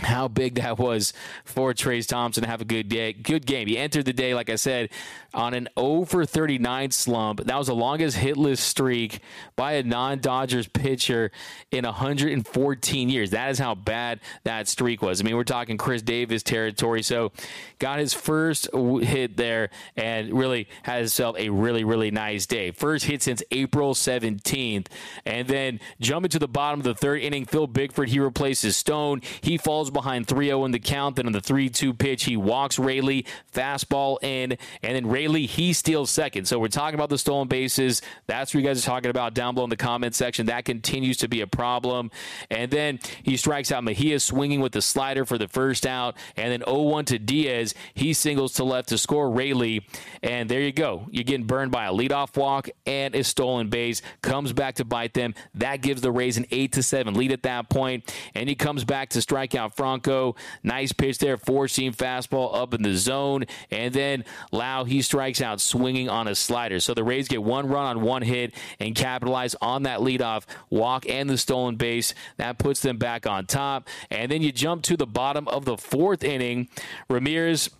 [0.00, 1.12] how big that was
[1.44, 3.68] for Trayce Thompson to have a good day, good game.
[3.68, 4.90] He entered the day, like I said,
[5.32, 7.44] on an oh over 39 slump.
[7.44, 9.20] That was the longest hitless streak
[9.54, 11.30] by a non-Dodgers pitcher
[11.70, 13.30] in 114 years.
[13.30, 15.20] That is how bad that streak was.
[15.20, 17.02] I mean, we're talking Chris Davis territory.
[17.02, 17.32] So,
[17.78, 22.72] got his first hit there and really had himself a really, really nice day.
[22.72, 24.86] First hit since April 17th,
[25.24, 29.22] and then jumping to the bottom of the third inning, Phil Bickford he replaces Stone.
[29.40, 31.16] He falls falls behind 3 0 in the count.
[31.16, 35.72] Then on the 3 2 pitch, he walks Raley, fastball in, and then Raley, he
[35.72, 36.46] steals second.
[36.46, 38.00] So we're talking about the stolen bases.
[38.26, 40.46] That's what you guys are talking about down below in the comment section.
[40.46, 42.10] That continues to be a problem.
[42.50, 46.16] And then he strikes out Mejia swinging with the slider for the first out.
[46.36, 47.74] And then 0 1 to Diaz.
[47.92, 49.86] He singles to left to score Raley.
[50.22, 51.06] And there you go.
[51.10, 54.00] You're getting burned by a leadoff walk and a stolen base.
[54.22, 55.34] Comes back to bite them.
[55.54, 58.14] That gives the Rays an 8 to 7 lead at that point.
[58.34, 60.36] And he comes back to strike out Franco.
[60.62, 63.44] Nice pitch there, four seam fastball up in the zone.
[63.70, 66.80] And then Lowe, he strikes out swinging on a slider.
[66.80, 71.08] So the Rays get one run on one hit and capitalize on that leadoff walk
[71.08, 72.14] and the stolen base.
[72.36, 73.88] That puts them back on top.
[74.10, 76.68] And then you jump to the bottom of the fourth inning.
[77.08, 77.70] Ramirez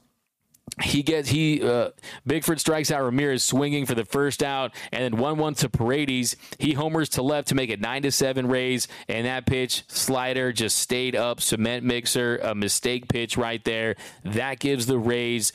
[0.83, 1.91] he gets he uh,
[2.27, 6.37] Bickford strikes out Ramirez swinging for the first out, and then one one to Paredes.
[6.59, 10.53] He homers to left to make it nine to seven Rays, and that pitch slider
[10.53, 11.41] just stayed up.
[11.41, 13.97] Cement mixer, a mistake pitch right there.
[14.25, 15.53] That gives the Rays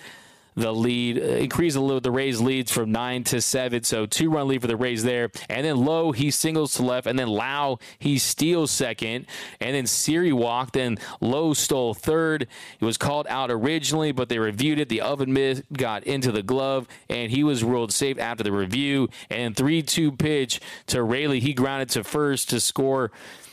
[0.55, 3.83] the lead, uh, increase a little the Rays leads from nine to seven.
[3.83, 5.31] So two run lead for the Rays there.
[5.49, 7.07] And then Lowe, he singles to left.
[7.07, 9.25] And then Lowe, he steals second.
[9.59, 10.75] And then Siri walked.
[10.75, 12.47] And Lowe stole third.
[12.79, 14.89] It was called out originally, but they reviewed it.
[14.89, 19.09] The oven mitt got into the glove, and he was ruled safe after the review.
[19.29, 21.39] And 3 2 pitch to Raley.
[21.39, 23.11] He grounded to first to score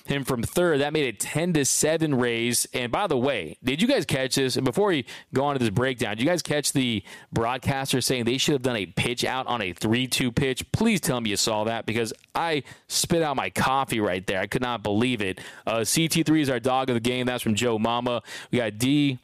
[0.09, 0.81] him from third.
[0.81, 2.67] That made it 10 to 7 Rays.
[2.73, 4.57] And by the way, did you guys catch this?
[4.57, 7.03] And before we go on to this breakdown, did you guys catch the
[7.33, 10.71] broadcaster saying they should have done a pitch out on a 3 2 pitch?
[10.73, 14.41] Please tell me you saw that because I spit out my coffee right there.
[14.41, 15.41] I could not believe it.
[15.67, 17.27] Uh, CT3 is our dog of the game.
[17.27, 18.23] That's from Joe Mama.
[18.51, 19.19] We got D.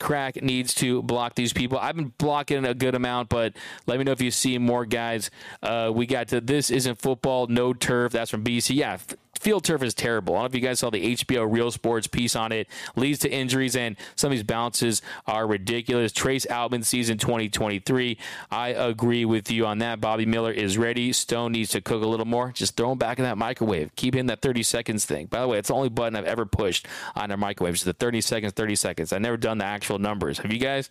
[0.00, 1.78] Crack needs to block these people.
[1.78, 3.54] I've been blocking a good amount, but
[3.86, 5.30] let me know if you see more guys.
[5.62, 8.10] Uh, we got to this isn't football, no turf.
[8.10, 8.74] That's from BC.
[8.74, 8.98] Yeah,
[9.42, 10.34] field turf is terrible.
[10.34, 12.68] I don't know if you guys saw the HBO Real Sports piece on it.
[12.94, 16.12] Leads to injuries, and some of these bounces are ridiculous.
[16.12, 18.18] Trace Outman season 2023.
[18.52, 20.00] I agree with you on that.
[20.00, 21.12] Bobby Miller is ready.
[21.12, 22.52] Stone needs to cook a little more.
[22.52, 23.94] Just throw him back in that microwave.
[23.96, 25.26] Keep hitting that 30 seconds thing.
[25.26, 26.86] By the way, it's the only button I've ever pushed
[27.16, 27.74] on a microwave.
[27.74, 29.12] It's the 30 seconds, 30 seconds.
[29.12, 30.38] I've never done the actual numbers.
[30.38, 30.88] Have you guys?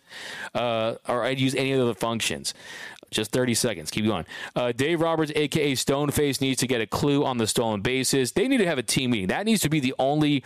[0.54, 2.52] Uh, or I'd use any of the functions.
[3.12, 3.90] Just 30 seconds.
[3.90, 4.26] Keep going.
[4.56, 8.32] Uh, Dave Roberts, aka Stoneface, needs to get a clue on the stolen bases.
[8.32, 9.28] They need to have a team meeting.
[9.28, 10.42] That needs to be the only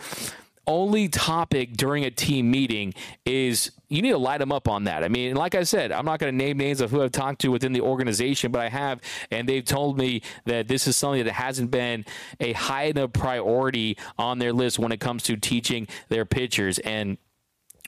[0.67, 2.93] only topic during a team meeting
[3.25, 5.03] is you need to light them up on that.
[5.03, 7.39] I mean, like I said, I'm not going to name names of who I've talked
[7.41, 8.99] to within the organization, but I have,
[9.31, 12.05] and they've told me that this is something that hasn't been
[12.41, 16.79] a high enough priority on their list when it comes to teaching their pitchers.
[16.79, 17.17] And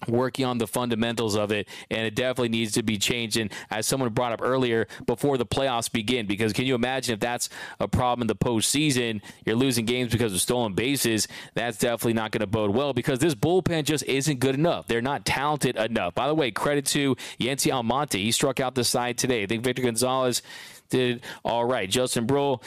[0.08, 3.38] working on the fundamentals of it, and it definitely needs to be changed.
[3.38, 7.20] And as someone brought up earlier, before the playoffs begin, because can you imagine if
[7.20, 9.22] that's a problem in the postseason?
[9.45, 11.28] You're losing games because of stolen bases.
[11.54, 14.88] That's definitely not going to bode well because this bullpen just isn't good enough.
[14.88, 16.16] They're not talented enough.
[16.16, 18.20] By the way, credit to Yency Almonte.
[18.20, 19.43] He struck out the side today.
[19.43, 20.41] I think Victor Gonzalez
[20.89, 21.89] did all right.
[21.89, 22.62] Justin Bruihl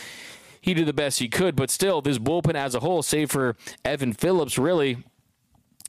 [0.63, 3.57] he did the best he could, but still, this bullpen as a whole, save for
[3.85, 5.03] Evan Phillips, really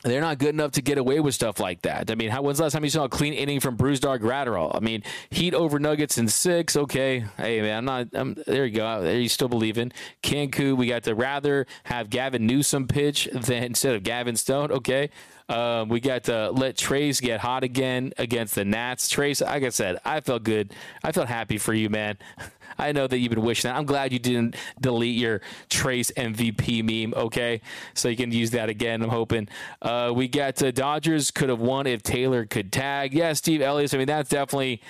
[0.03, 2.11] they're not good enough to get away with stuff like that.
[2.11, 4.75] I mean, how, when's the last time you saw a clean inning from Brusdar Graterol?
[4.75, 6.75] I mean, Heat over Nuggets in six.
[6.75, 8.07] Okay, hey man, I'm not.
[8.13, 9.01] I'm, there you go.
[9.01, 9.91] There you still believing.
[10.21, 14.71] Cancun, we got to rather have Gavin Newsom pitch than instead of Gavin Stone.
[14.71, 15.09] Okay,
[15.49, 19.09] um, we got to let Trayce get hot again against the Nats.
[19.09, 20.73] Trayce, like I said, I felt good.
[21.03, 22.17] I felt happy for you, man.
[22.77, 23.77] I know that you've been wishing that.
[23.77, 27.13] I'm glad you didn't delete your Trayce MVP meme.
[27.13, 27.61] Okay,
[27.93, 29.03] so you can use that again.
[29.03, 29.47] I'm hoping.
[29.81, 33.13] Uh, we got uh, Dodgers could have won if Taylor could tag.
[33.13, 33.93] Yeah, Steve Elliott.
[33.93, 34.81] I mean, that's definitely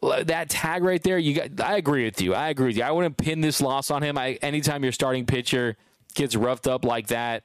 [0.00, 1.18] that tag right there.
[1.18, 1.60] You got.
[1.60, 2.34] I agree with you.
[2.34, 2.84] I agree with you.
[2.84, 4.16] I wouldn't pin this loss on him.
[4.16, 5.76] I anytime your starting pitcher
[6.14, 7.44] gets roughed up like that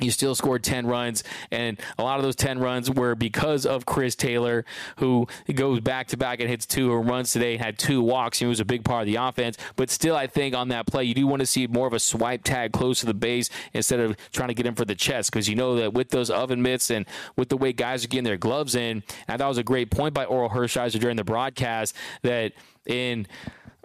[0.00, 3.86] you still scored 10 runs, and a lot of those 10 runs were because of
[3.86, 4.64] Chris Taylor,
[4.96, 8.38] who goes back to back and hits two runs today had two walks.
[8.38, 9.56] He was a big part of the offense.
[9.76, 11.98] But still, I think on that play, you do want to see more of a
[11.98, 15.30] swipe tag close to the base instead of trying to get him for the chest
[15.30, 18.24] because you know that with those oven mitts and with the way guys are getting
[18.24, 21.24] their gloves in, I thought it was a great point by Orel Hershiser during the
[21.24, 22.52] broadcast that
[22.86, 23.26] in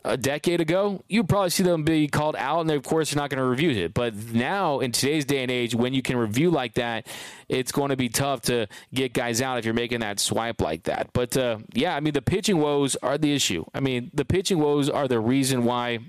[0.06, 3.16] a decade ago, you'd probably see them be called out, and they, of course, are
[3.18, 3.94] not going to review it.
[3.94, 7.08] But now, in today's day and age, when you can review like that,
[7.50, 10.84] it's going to be tough to get guys out if you're making that swipe like
[10.84, 11.10] that.
[11.14, 13.66] But uh, yeah, I mean, the pitching woes are the issue.
[13.74, 16.00] I mean, the pitching woes are the reason why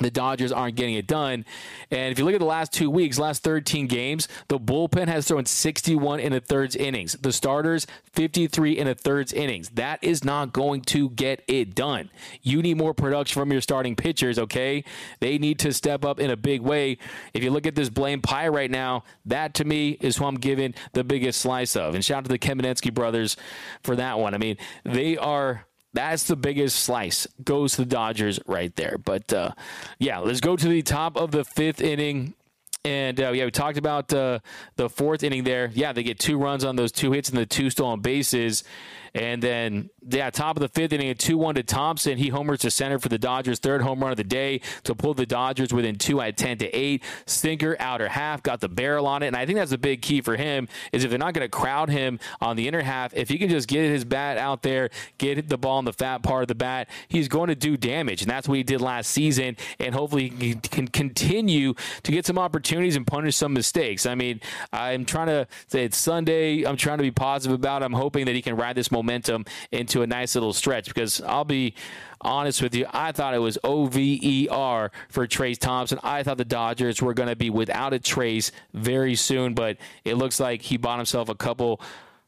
[0.00, 1.44] the Dodgers aren't getting it done.
[1.90, 5.28] And if you look at the last two weeks, last 13 games, the bullpen has
[5.28, 7.12] thrown 61 in the thirds innings.
[7.12, 9.70] The starters, 53 in the thirds innings.
[9.70, 12.10] That is not going to get it done.
[12.40, 14.84] You need more production from your starting pitchers, okay?
[15.20, 16.98] They need to step up in a big way.
[17.34, 20.36] If you look at this blame pie right now, that to me is who I'm
[20.36, 21.94] giving the biggest slice of.
[21.94, 23.36] And shout out to the Kamenetsky brothers
[23.82, 24.34] for that one.
[24.34, 27.26] I mean, they are that's the biggest slice.
[27.44, 28.98] Goes to the Dodgers right there.
[28.98, 29.52] But uh,
[29.98, 32.34] yeah, let's go to the top of the fifth inning.
[32.84, 34.40] And uh, yeah, we talked about uh,
[34.76, 35.70] the fourth inning there.
[35.72, 38.64] Yeah, they get two runs on those two hits and the two stolen bases.
[39.14, 42.16] And then, yeah, top of the fifth inning, a 2 1 to Thompson.
[42.16, 45.12] He homers to center for the Dodgers' third home run of the day to pull
[45.12, 47.02] the Dodgers within two at 10 to 8.
[47.26, 49.26] Sinker, outer half, got the barrel on it.
[49.26, 51.50] And I think that's the big key for him is if they're not going to
[51.50, 54.88] crowd him on the inner half, if he can just get his bat out there,
[55.18, 58.22] get the ball in the fat part of the bat, he's going to do damage.
[58.22, 59.58] And that's what he did last season.
[59.78, 64.06] And hopefully he can continue to get some opportunities and punish some mistakes.
[64.06, 64.40] I mean,
[64.72, 66.64] I'm trying to say it's Sunday.
[66.64, 67.84] I'm trying to be positive about it.
[67.84, 71.20] I'm hoping that he can ride this momentum momentum into a nice little stretch because
[71.22, 71.74] I'll be
[72.20, 75.98] honest with you, I thought it was OVER for Trayce Thompson.
[76.02, 80.14] I thought the Dodgers were going to be without a Trace very soon, but it
[80.14, 81.80] looks like he bought himself a couple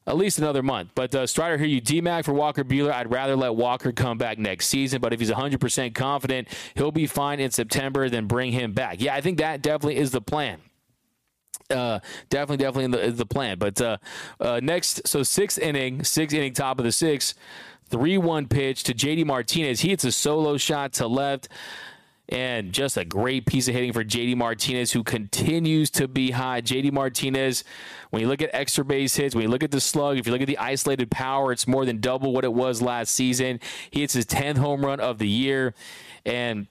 [0.07, 0.91] at least another month.
[0.95, 2.93] But uh, Strider, here you DMAC for Walker Buehler.
[2.93, 7.07] I'd rather let Walker come back next season, but if he's 100% confident he'll be
[7.07, 9.01] fine in September, then bring him back.
[9.01, 10.61] Yeah, I think that definitely is the plan.
[11.71, 11.99] Uh,
[12.29, 13.59] definitely, definitely in the, the plan.
[13.59, 13.97] But uh,
[14.39, 17.35] uh, next, so sixth inning, sixth inning, top of the sixth,
[17.89, 19.81] 3 1 pitch to JD Martinez.
[19.81, 21.49] He hits a solo shot to left.
[22.31, 26.63] And just a great piece of hitting for JD Martinez, who continues to be high.
[26.63, 27.65] JD Martinez,
[28.11, 30.33] when you look at extra base hits, when you look at the slug, if you
[30.33, 33.61] look at the isolated power, it's more than double what it was last season.
[33.91, 35.75] He hits his 10th home run of the year.
[36.25, 36.67] And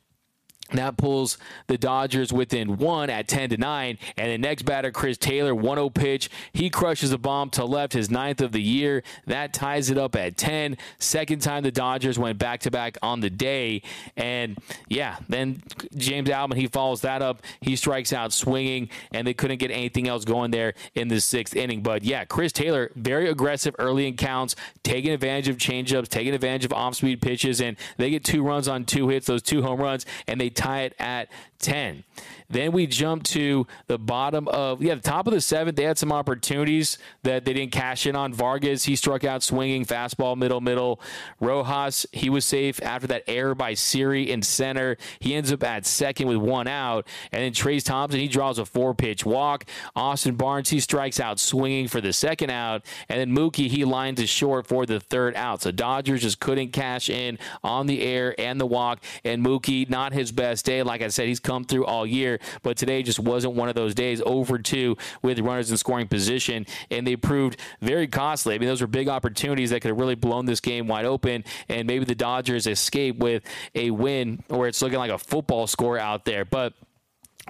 [0.80, 3.98] that pulls the Dodgers within one at 10 to 9.
[4.18, 6.30] And the next batter, Chris Taylor, 1 0 pitch.
[6.54, 9.04] He crushes a bomb to left, his ninth of the year.
[9.26, 10.78] That ties it up at 10.
[11.00, 13.82] Second time the Dodgers went back to back on the day.
[14.18, 14.58] And
[14.88, 15.62] yeah, then
[15.96, 17.42] James Outman, he follows that up.
[17.62, 21.56] He strikes out swinging, and they couldn't get anything else going there in the sixth
[21.56, 21.82] inning.
[21.82, 26.66] But yeah, Chris Taylor, very aggressive early in counts, taking advantage of changeups, taking advantage
[26.66, 27.62] of off speed pitches.
[27.62, 30.96] And they get two runs on two hits, those two home runs, and they it
[31.00, 31.30] at
[31.64, 32.04] 10.
[32.50, 35.76] Then we jump to the bottom of, yeah, the top of the seventh.
[35.76, 38.32] They had some opportunities that they didn't cash in on.
[38.34, 41.02] Vargas, he struck out swinging, fastball, middle, middle.
[41.40, 44.98] Rojas, he was safe after that error by Siri in center.
[45.20, 47.08] He ends up at second with one out.
[47.32, 49.66] And then Trayce Thompson, he draws a four pitch walk.
[49.96, 52.86] Austin Barnes, he strikes out swinging for the second out.
[53.10, 55.64] And then Mookie, he lines to short for the third out.
[55.64, 59.02] So Dodgers just couldn't cash in on the air and the walk.
[59.24, 60.84] And Mookie, not his best day.
[60.84, 63.94] Like I said, he's come through all year, but today just wasn't one of those
[63.94, 64.22] days.
[64.26, 68.56] Over two with runners in scoring position, and they proved very costly.
[68.56, 71.44] I mean, those were big opportunities that could have really blown this game wide open,
[71.70, 73.44] and maybe the Dodgers escape with
[73.76, 76.46] a win, where it's looking like a football score out there.
[76.46, 76.74] But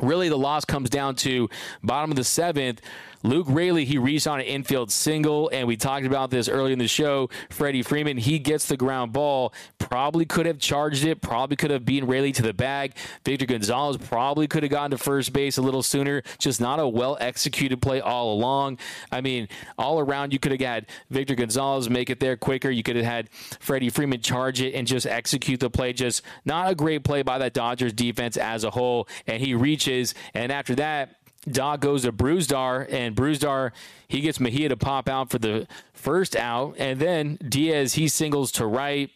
[0.02, 1.50] really, the loss comes down to
[1.82, 2.82] bottom of the seventh
[3.24, 6.80] Luke Raley, he reached on an infield single, and we talked about this earlier in
[6.80, 7.30] the show.
[7.50, 11.86] Freddie Freeman, he gets the ground ball, probably could have charged it, probably could have
[11.86, 12.96] beaten Raley to the bag.
[13.24, 16.22] Victor Gonzalez probably could have gotten to first base a little sooner.
[16.38, 18.78] Just not a well executed play all along.
[19.10, 19.48] I mean,
[19.78, 22.70] all around, you could have had Victor Gonzalez make it there quicker.
[22.70, 25.94] You could have had Freddie Freeman charge it and just execute the play.
[25.94, 29.08] Just not a great play by that Dodgers defense as a whole.
[29.28, 31.16] And he reaches, and after that,
[31.50, 33.72] Dog goes to Brusdar, and Brusdar
[34.08, 38.52] he gets Mejia to pop out for the first out, and then Diaz he singles
[38.54, 39.10] to right.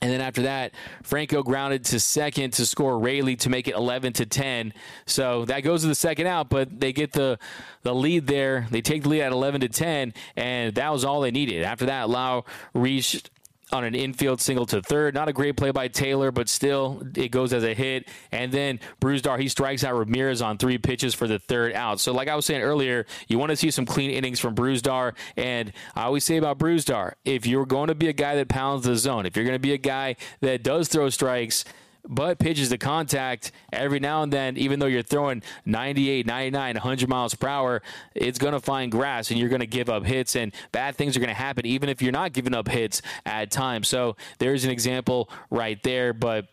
[0.00, 0.72] And then after that,
[1.02, 4.72] Franco grounded to second to score Raley to make it 11 to 10.
[5.06, 7.38] So that goes to the second out, but they get the
[7.82, 8.68] the lead there.
[8.70, 11.64] They take the lead at 11 to 10, and that was all they needed.
[11.64, 13.30] After that, Lowe reached
[13.72, 15.14] on an infield single to third.
[15.14, 18.08] Not a great play by Taylor, but still it goes as a hit.
[18.32, 22.00] And then Brusdar, he strikes out Ramirez on three pitches for the third out.
[22.00, 25.14] So, like I was saying earlier, you want to see some clean innings from Brusdar.
[25.36, 28.84] And I always say about Brusdar, if you're going to be a guy that pounds
[28.84, 31.64] the zone, if you're going to be a guy that does throw strikes,
[32.08, 37.08] but pitches to contact every now and then, even though you're throwing 98, 99, 100
[37.08, 37.82] miles per hour,
[38.14, 41.16] it's going to find grass and you're going to give up hits and bad things
[41.16, 43.88] are going to happen, even if you're not giving up hits at times.
[43.88, 46.12] So there's an example right there.
[46.12, 46.46] But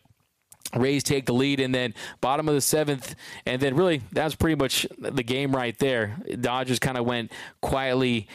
[0.74, 3.14] Rays take the lead, and then bottom of the seventh,
[3.46, 6.16] and then really that's pretty much the game right there.
[6.40, 8.28] Dodgers kind of went quietly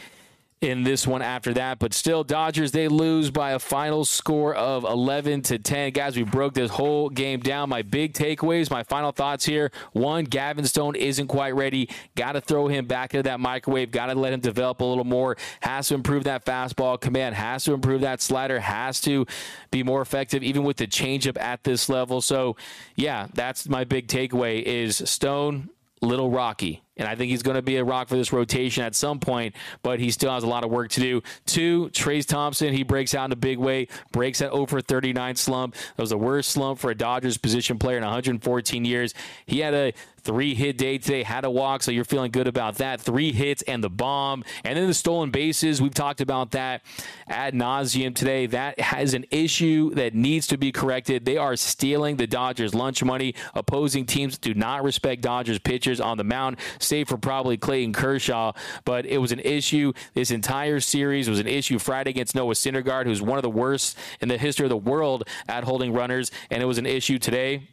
[0.62, 1.78] in this one after that.
[1.80, 5.92] But still, Dodgers, they lose by a final score of 11 to 10.
[5.92, 7.68] Guys, we broke this whole game down.
[7.68, 9.72] My big takeaways, my final thoughts here.
[9.92, 11.90] One, Gavin Stone isn't quite ready.
[12.14, 13.90] Got to throw him back into that microwave.
[13.90, 15.36] Got to let him develop a little more.
[15.60, 17.34] Has to improve that fastball command.
[17.34, 18.60] Has to improve that slider.
[18.60, 19.26] Has to
[19.72, 22.20] be more effective, even with the changeup at this level.
[22.20, 22.56] So,
[22.94, 26.81] yeah, that's my big takeaway is Stone, little rocky.
[26.96, 29.54] And I think he's going to be a rock for this rotation at some point,
[29.82, 31.22] but he still has a lot of work to do.
[31.46, 35.74] Two, Trayce Thompson, he breaks out in a big way, breaks that over 39 slump.
[35.74, 39.14] That was the worst slump for a Dodgers position player in 114 years.
[39.46, 42.76] He had a three hit day today, had a walk, so you're feeling good about
[42.76, 43.00] that.
[43.00, 44.44] Three hits and the bomb.
[44.64, 46.82] And then the stolen bases, we've talked about that
[47.28, 48.46] ad nauseum today.
[48.46, 51.24] That has an issue that needs to be corrected.
[51.24, 53.34] They are stealing the Dodgers' lunch money.
[53.54, 58.52] Opposing teams do not respect Dodgers pitchers on the mound save for probably Clayton Kershaw.
[58.84, 61.28] But it was an issue this entire series.
[61.28, 64.66] Was an issue Friday against Noah Syndergaard, who's one of the worst in the history
[64.66, 66.30] of the world at holding runners.
[66.50, 67.68] And it was an issue today.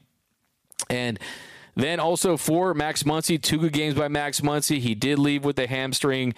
[0.90, 1.20] And
[1.76, 4.80] then also for Max Muncy, two good games by Max Muncy.
[4.80, 6.34] He did leave with the hamstring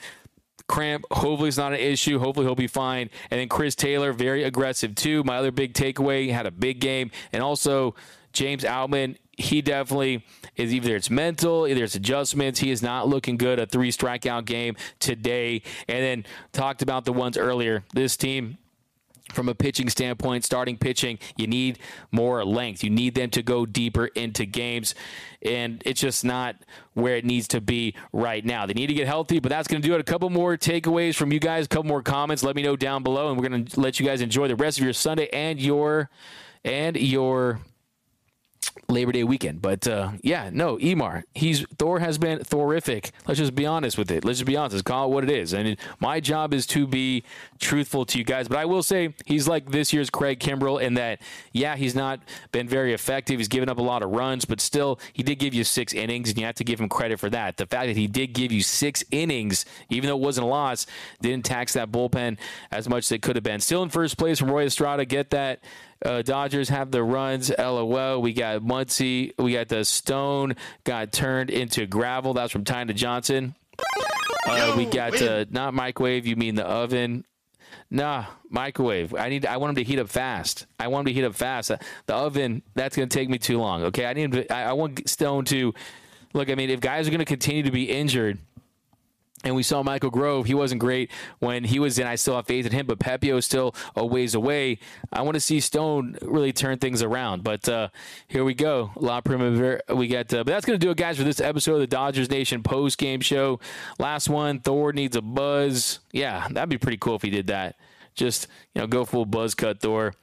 [0.67, 1.05] cramp.
[1.11, 2.19] Hopefully, it's not an issue.
[2.19, 3.09] Hopefully, he'll be fine.
[3.29, 5.23] And then Chris Taylor, very aggressive too.
[5.23, 7.11] My other big takeaway had a big game.
[7.31, 7.95] And also,
[8.33, 10.23] James Outman, he definitely
[10.55, 12.59] is either it's mental, either it's adjustments.
[12.59, 13.59] He is not looking good.
[13.59, 15.63] A three strikeout game today.
[15.87, 17.83] And then talked about the ones earlier.
[17.93, 18.57] This team,
[19.31, 21.79] from a pitching standpoint, starting pitching, you need
[22.11, 22.83] more length.
[22.83, 24.95] You need them to go deeper into games.
[25.43, 26.55] And it's just not
[26.93, 28.65] where it needs to be right now.
[28.65, 30.01] They need to get healthy, but that's going to do it.
[30.01, 32.43] A couple more takeaways from you guys, a couple more comments.
[32.43, 34.77] Let me know down below, and we're going to let you guys enjoy the rest
[34.77, 36.09] of your Sunday and your
[36.63, 37.59] and your
[38.87, 39.61] Labor Day weekend.
[39.61, 43.11] But uh, yeah, no, Emar, he's Thor has been thorific.
[43.27, 44.23] Let's just be honest with it.
[44.23, 44.73] Let's just be honest.
[44.73, 45.53] Let's call it what it is.
[45.53, 47.23] And my job is to be
[47.59, 48.47] truthful to you guys.
[48.47, 52.19] But I will say he's like this year's Craig Kimbrel in that, yeah, he's not
[52.51, 53.39] been very effective.
[53.39, 56.29] He's given up a lot of runs, but still, he did give you six innings,
[56.29, 57.57] and you have to give him credit for that.
[57.57, 60.85] The fact that he did give you six innings, even though it wasn't a loss,
[61.21, 62.37] didn't tax that bullpen
[62.71, 63.59] as much as it could have been.
[63.59, 65.05] Still in first place from Roy Estrada.
[65.05, 65.61] Get that.
[66.03, 67.51] Uh, Dodgers have the runs.
[67.57, 68.21] LOL.
[68.21, 69.33] We got Muncy.
[69.37, 72.33] We got the stone got turned into gravel.
[72.33, 73.55] That's from Tyna Johnson.
[74.47, 76.25] Uh, we got uh, not microwave.
[76.25, 77.25] You mean the oven?
[77.89, 79.13] Nah, microwave.
[79.13, 79.45] I need.
[79.45, 80.65] I want them to heat up fast.
[80.79, 81.71] I want them to heat up fast.
[81.71, 81.77] Uh,
[82.07, 82.63] the oven.
[82.73, 83.83] That's going to take me too long.
[83.85, 84.05] Okay.
[84.05, 84.47] I need.
[84.49, 85.73] I, I want Stone to
[86.33, 86.49] look.
[86.49, 88.39] I mean, if guys are going to continue to be injured
[89.43, 90.45] and we saw Michael Grove.
[90.45, 92.07] He wasn't great when he was in.
[92.07, 94.79] I still have faith in him, but Pepiot is still a ways away.
[95.11, 97.43] I want to see Stone really turn things around.
[97.43, 97.89] But uh,
[98.27, 98.91] here we go.
[98.95, 99.81] La Primavera.
[99.93, 101.87] We got, uh, but that's going to do it, guys, for this episode of the
[101.87, 103.59] Dodgers Nation post game show.
[103.99, 104.59] Last one.
[104.59, 105.99] Thor needs a buzz.
[106.11, 107.75] Yeah, that'd be pretty cool if he did that.
[108.15, 110.13] Just you know, go full buzz cut Thor.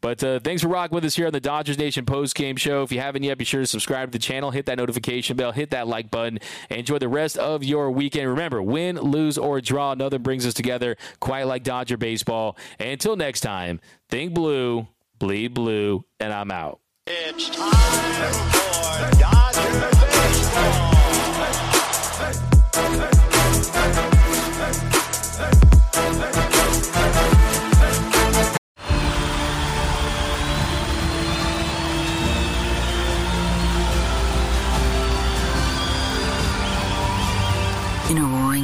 [0.00, 2.82] But uh, thanks for rocking with us here on the Dodgers Nation post game show.
[2.82, 5.52] If you haven't yet, be sure to subscribe to the channel, hit that notification bell,
[5.52, 8.28] hit that like button, and enjoy the rest of your weekend.
[8.28, 12.56] Remember, win, lose, or draw, nothing brings us together quite like Dodger baseball.
[12.78, 14.88] And until next time, think blue,
[15.18, 16.80] bleed blue, and I'm out.
[17.06, 19.88] It's time for Dodger
[20.86, 20.91] in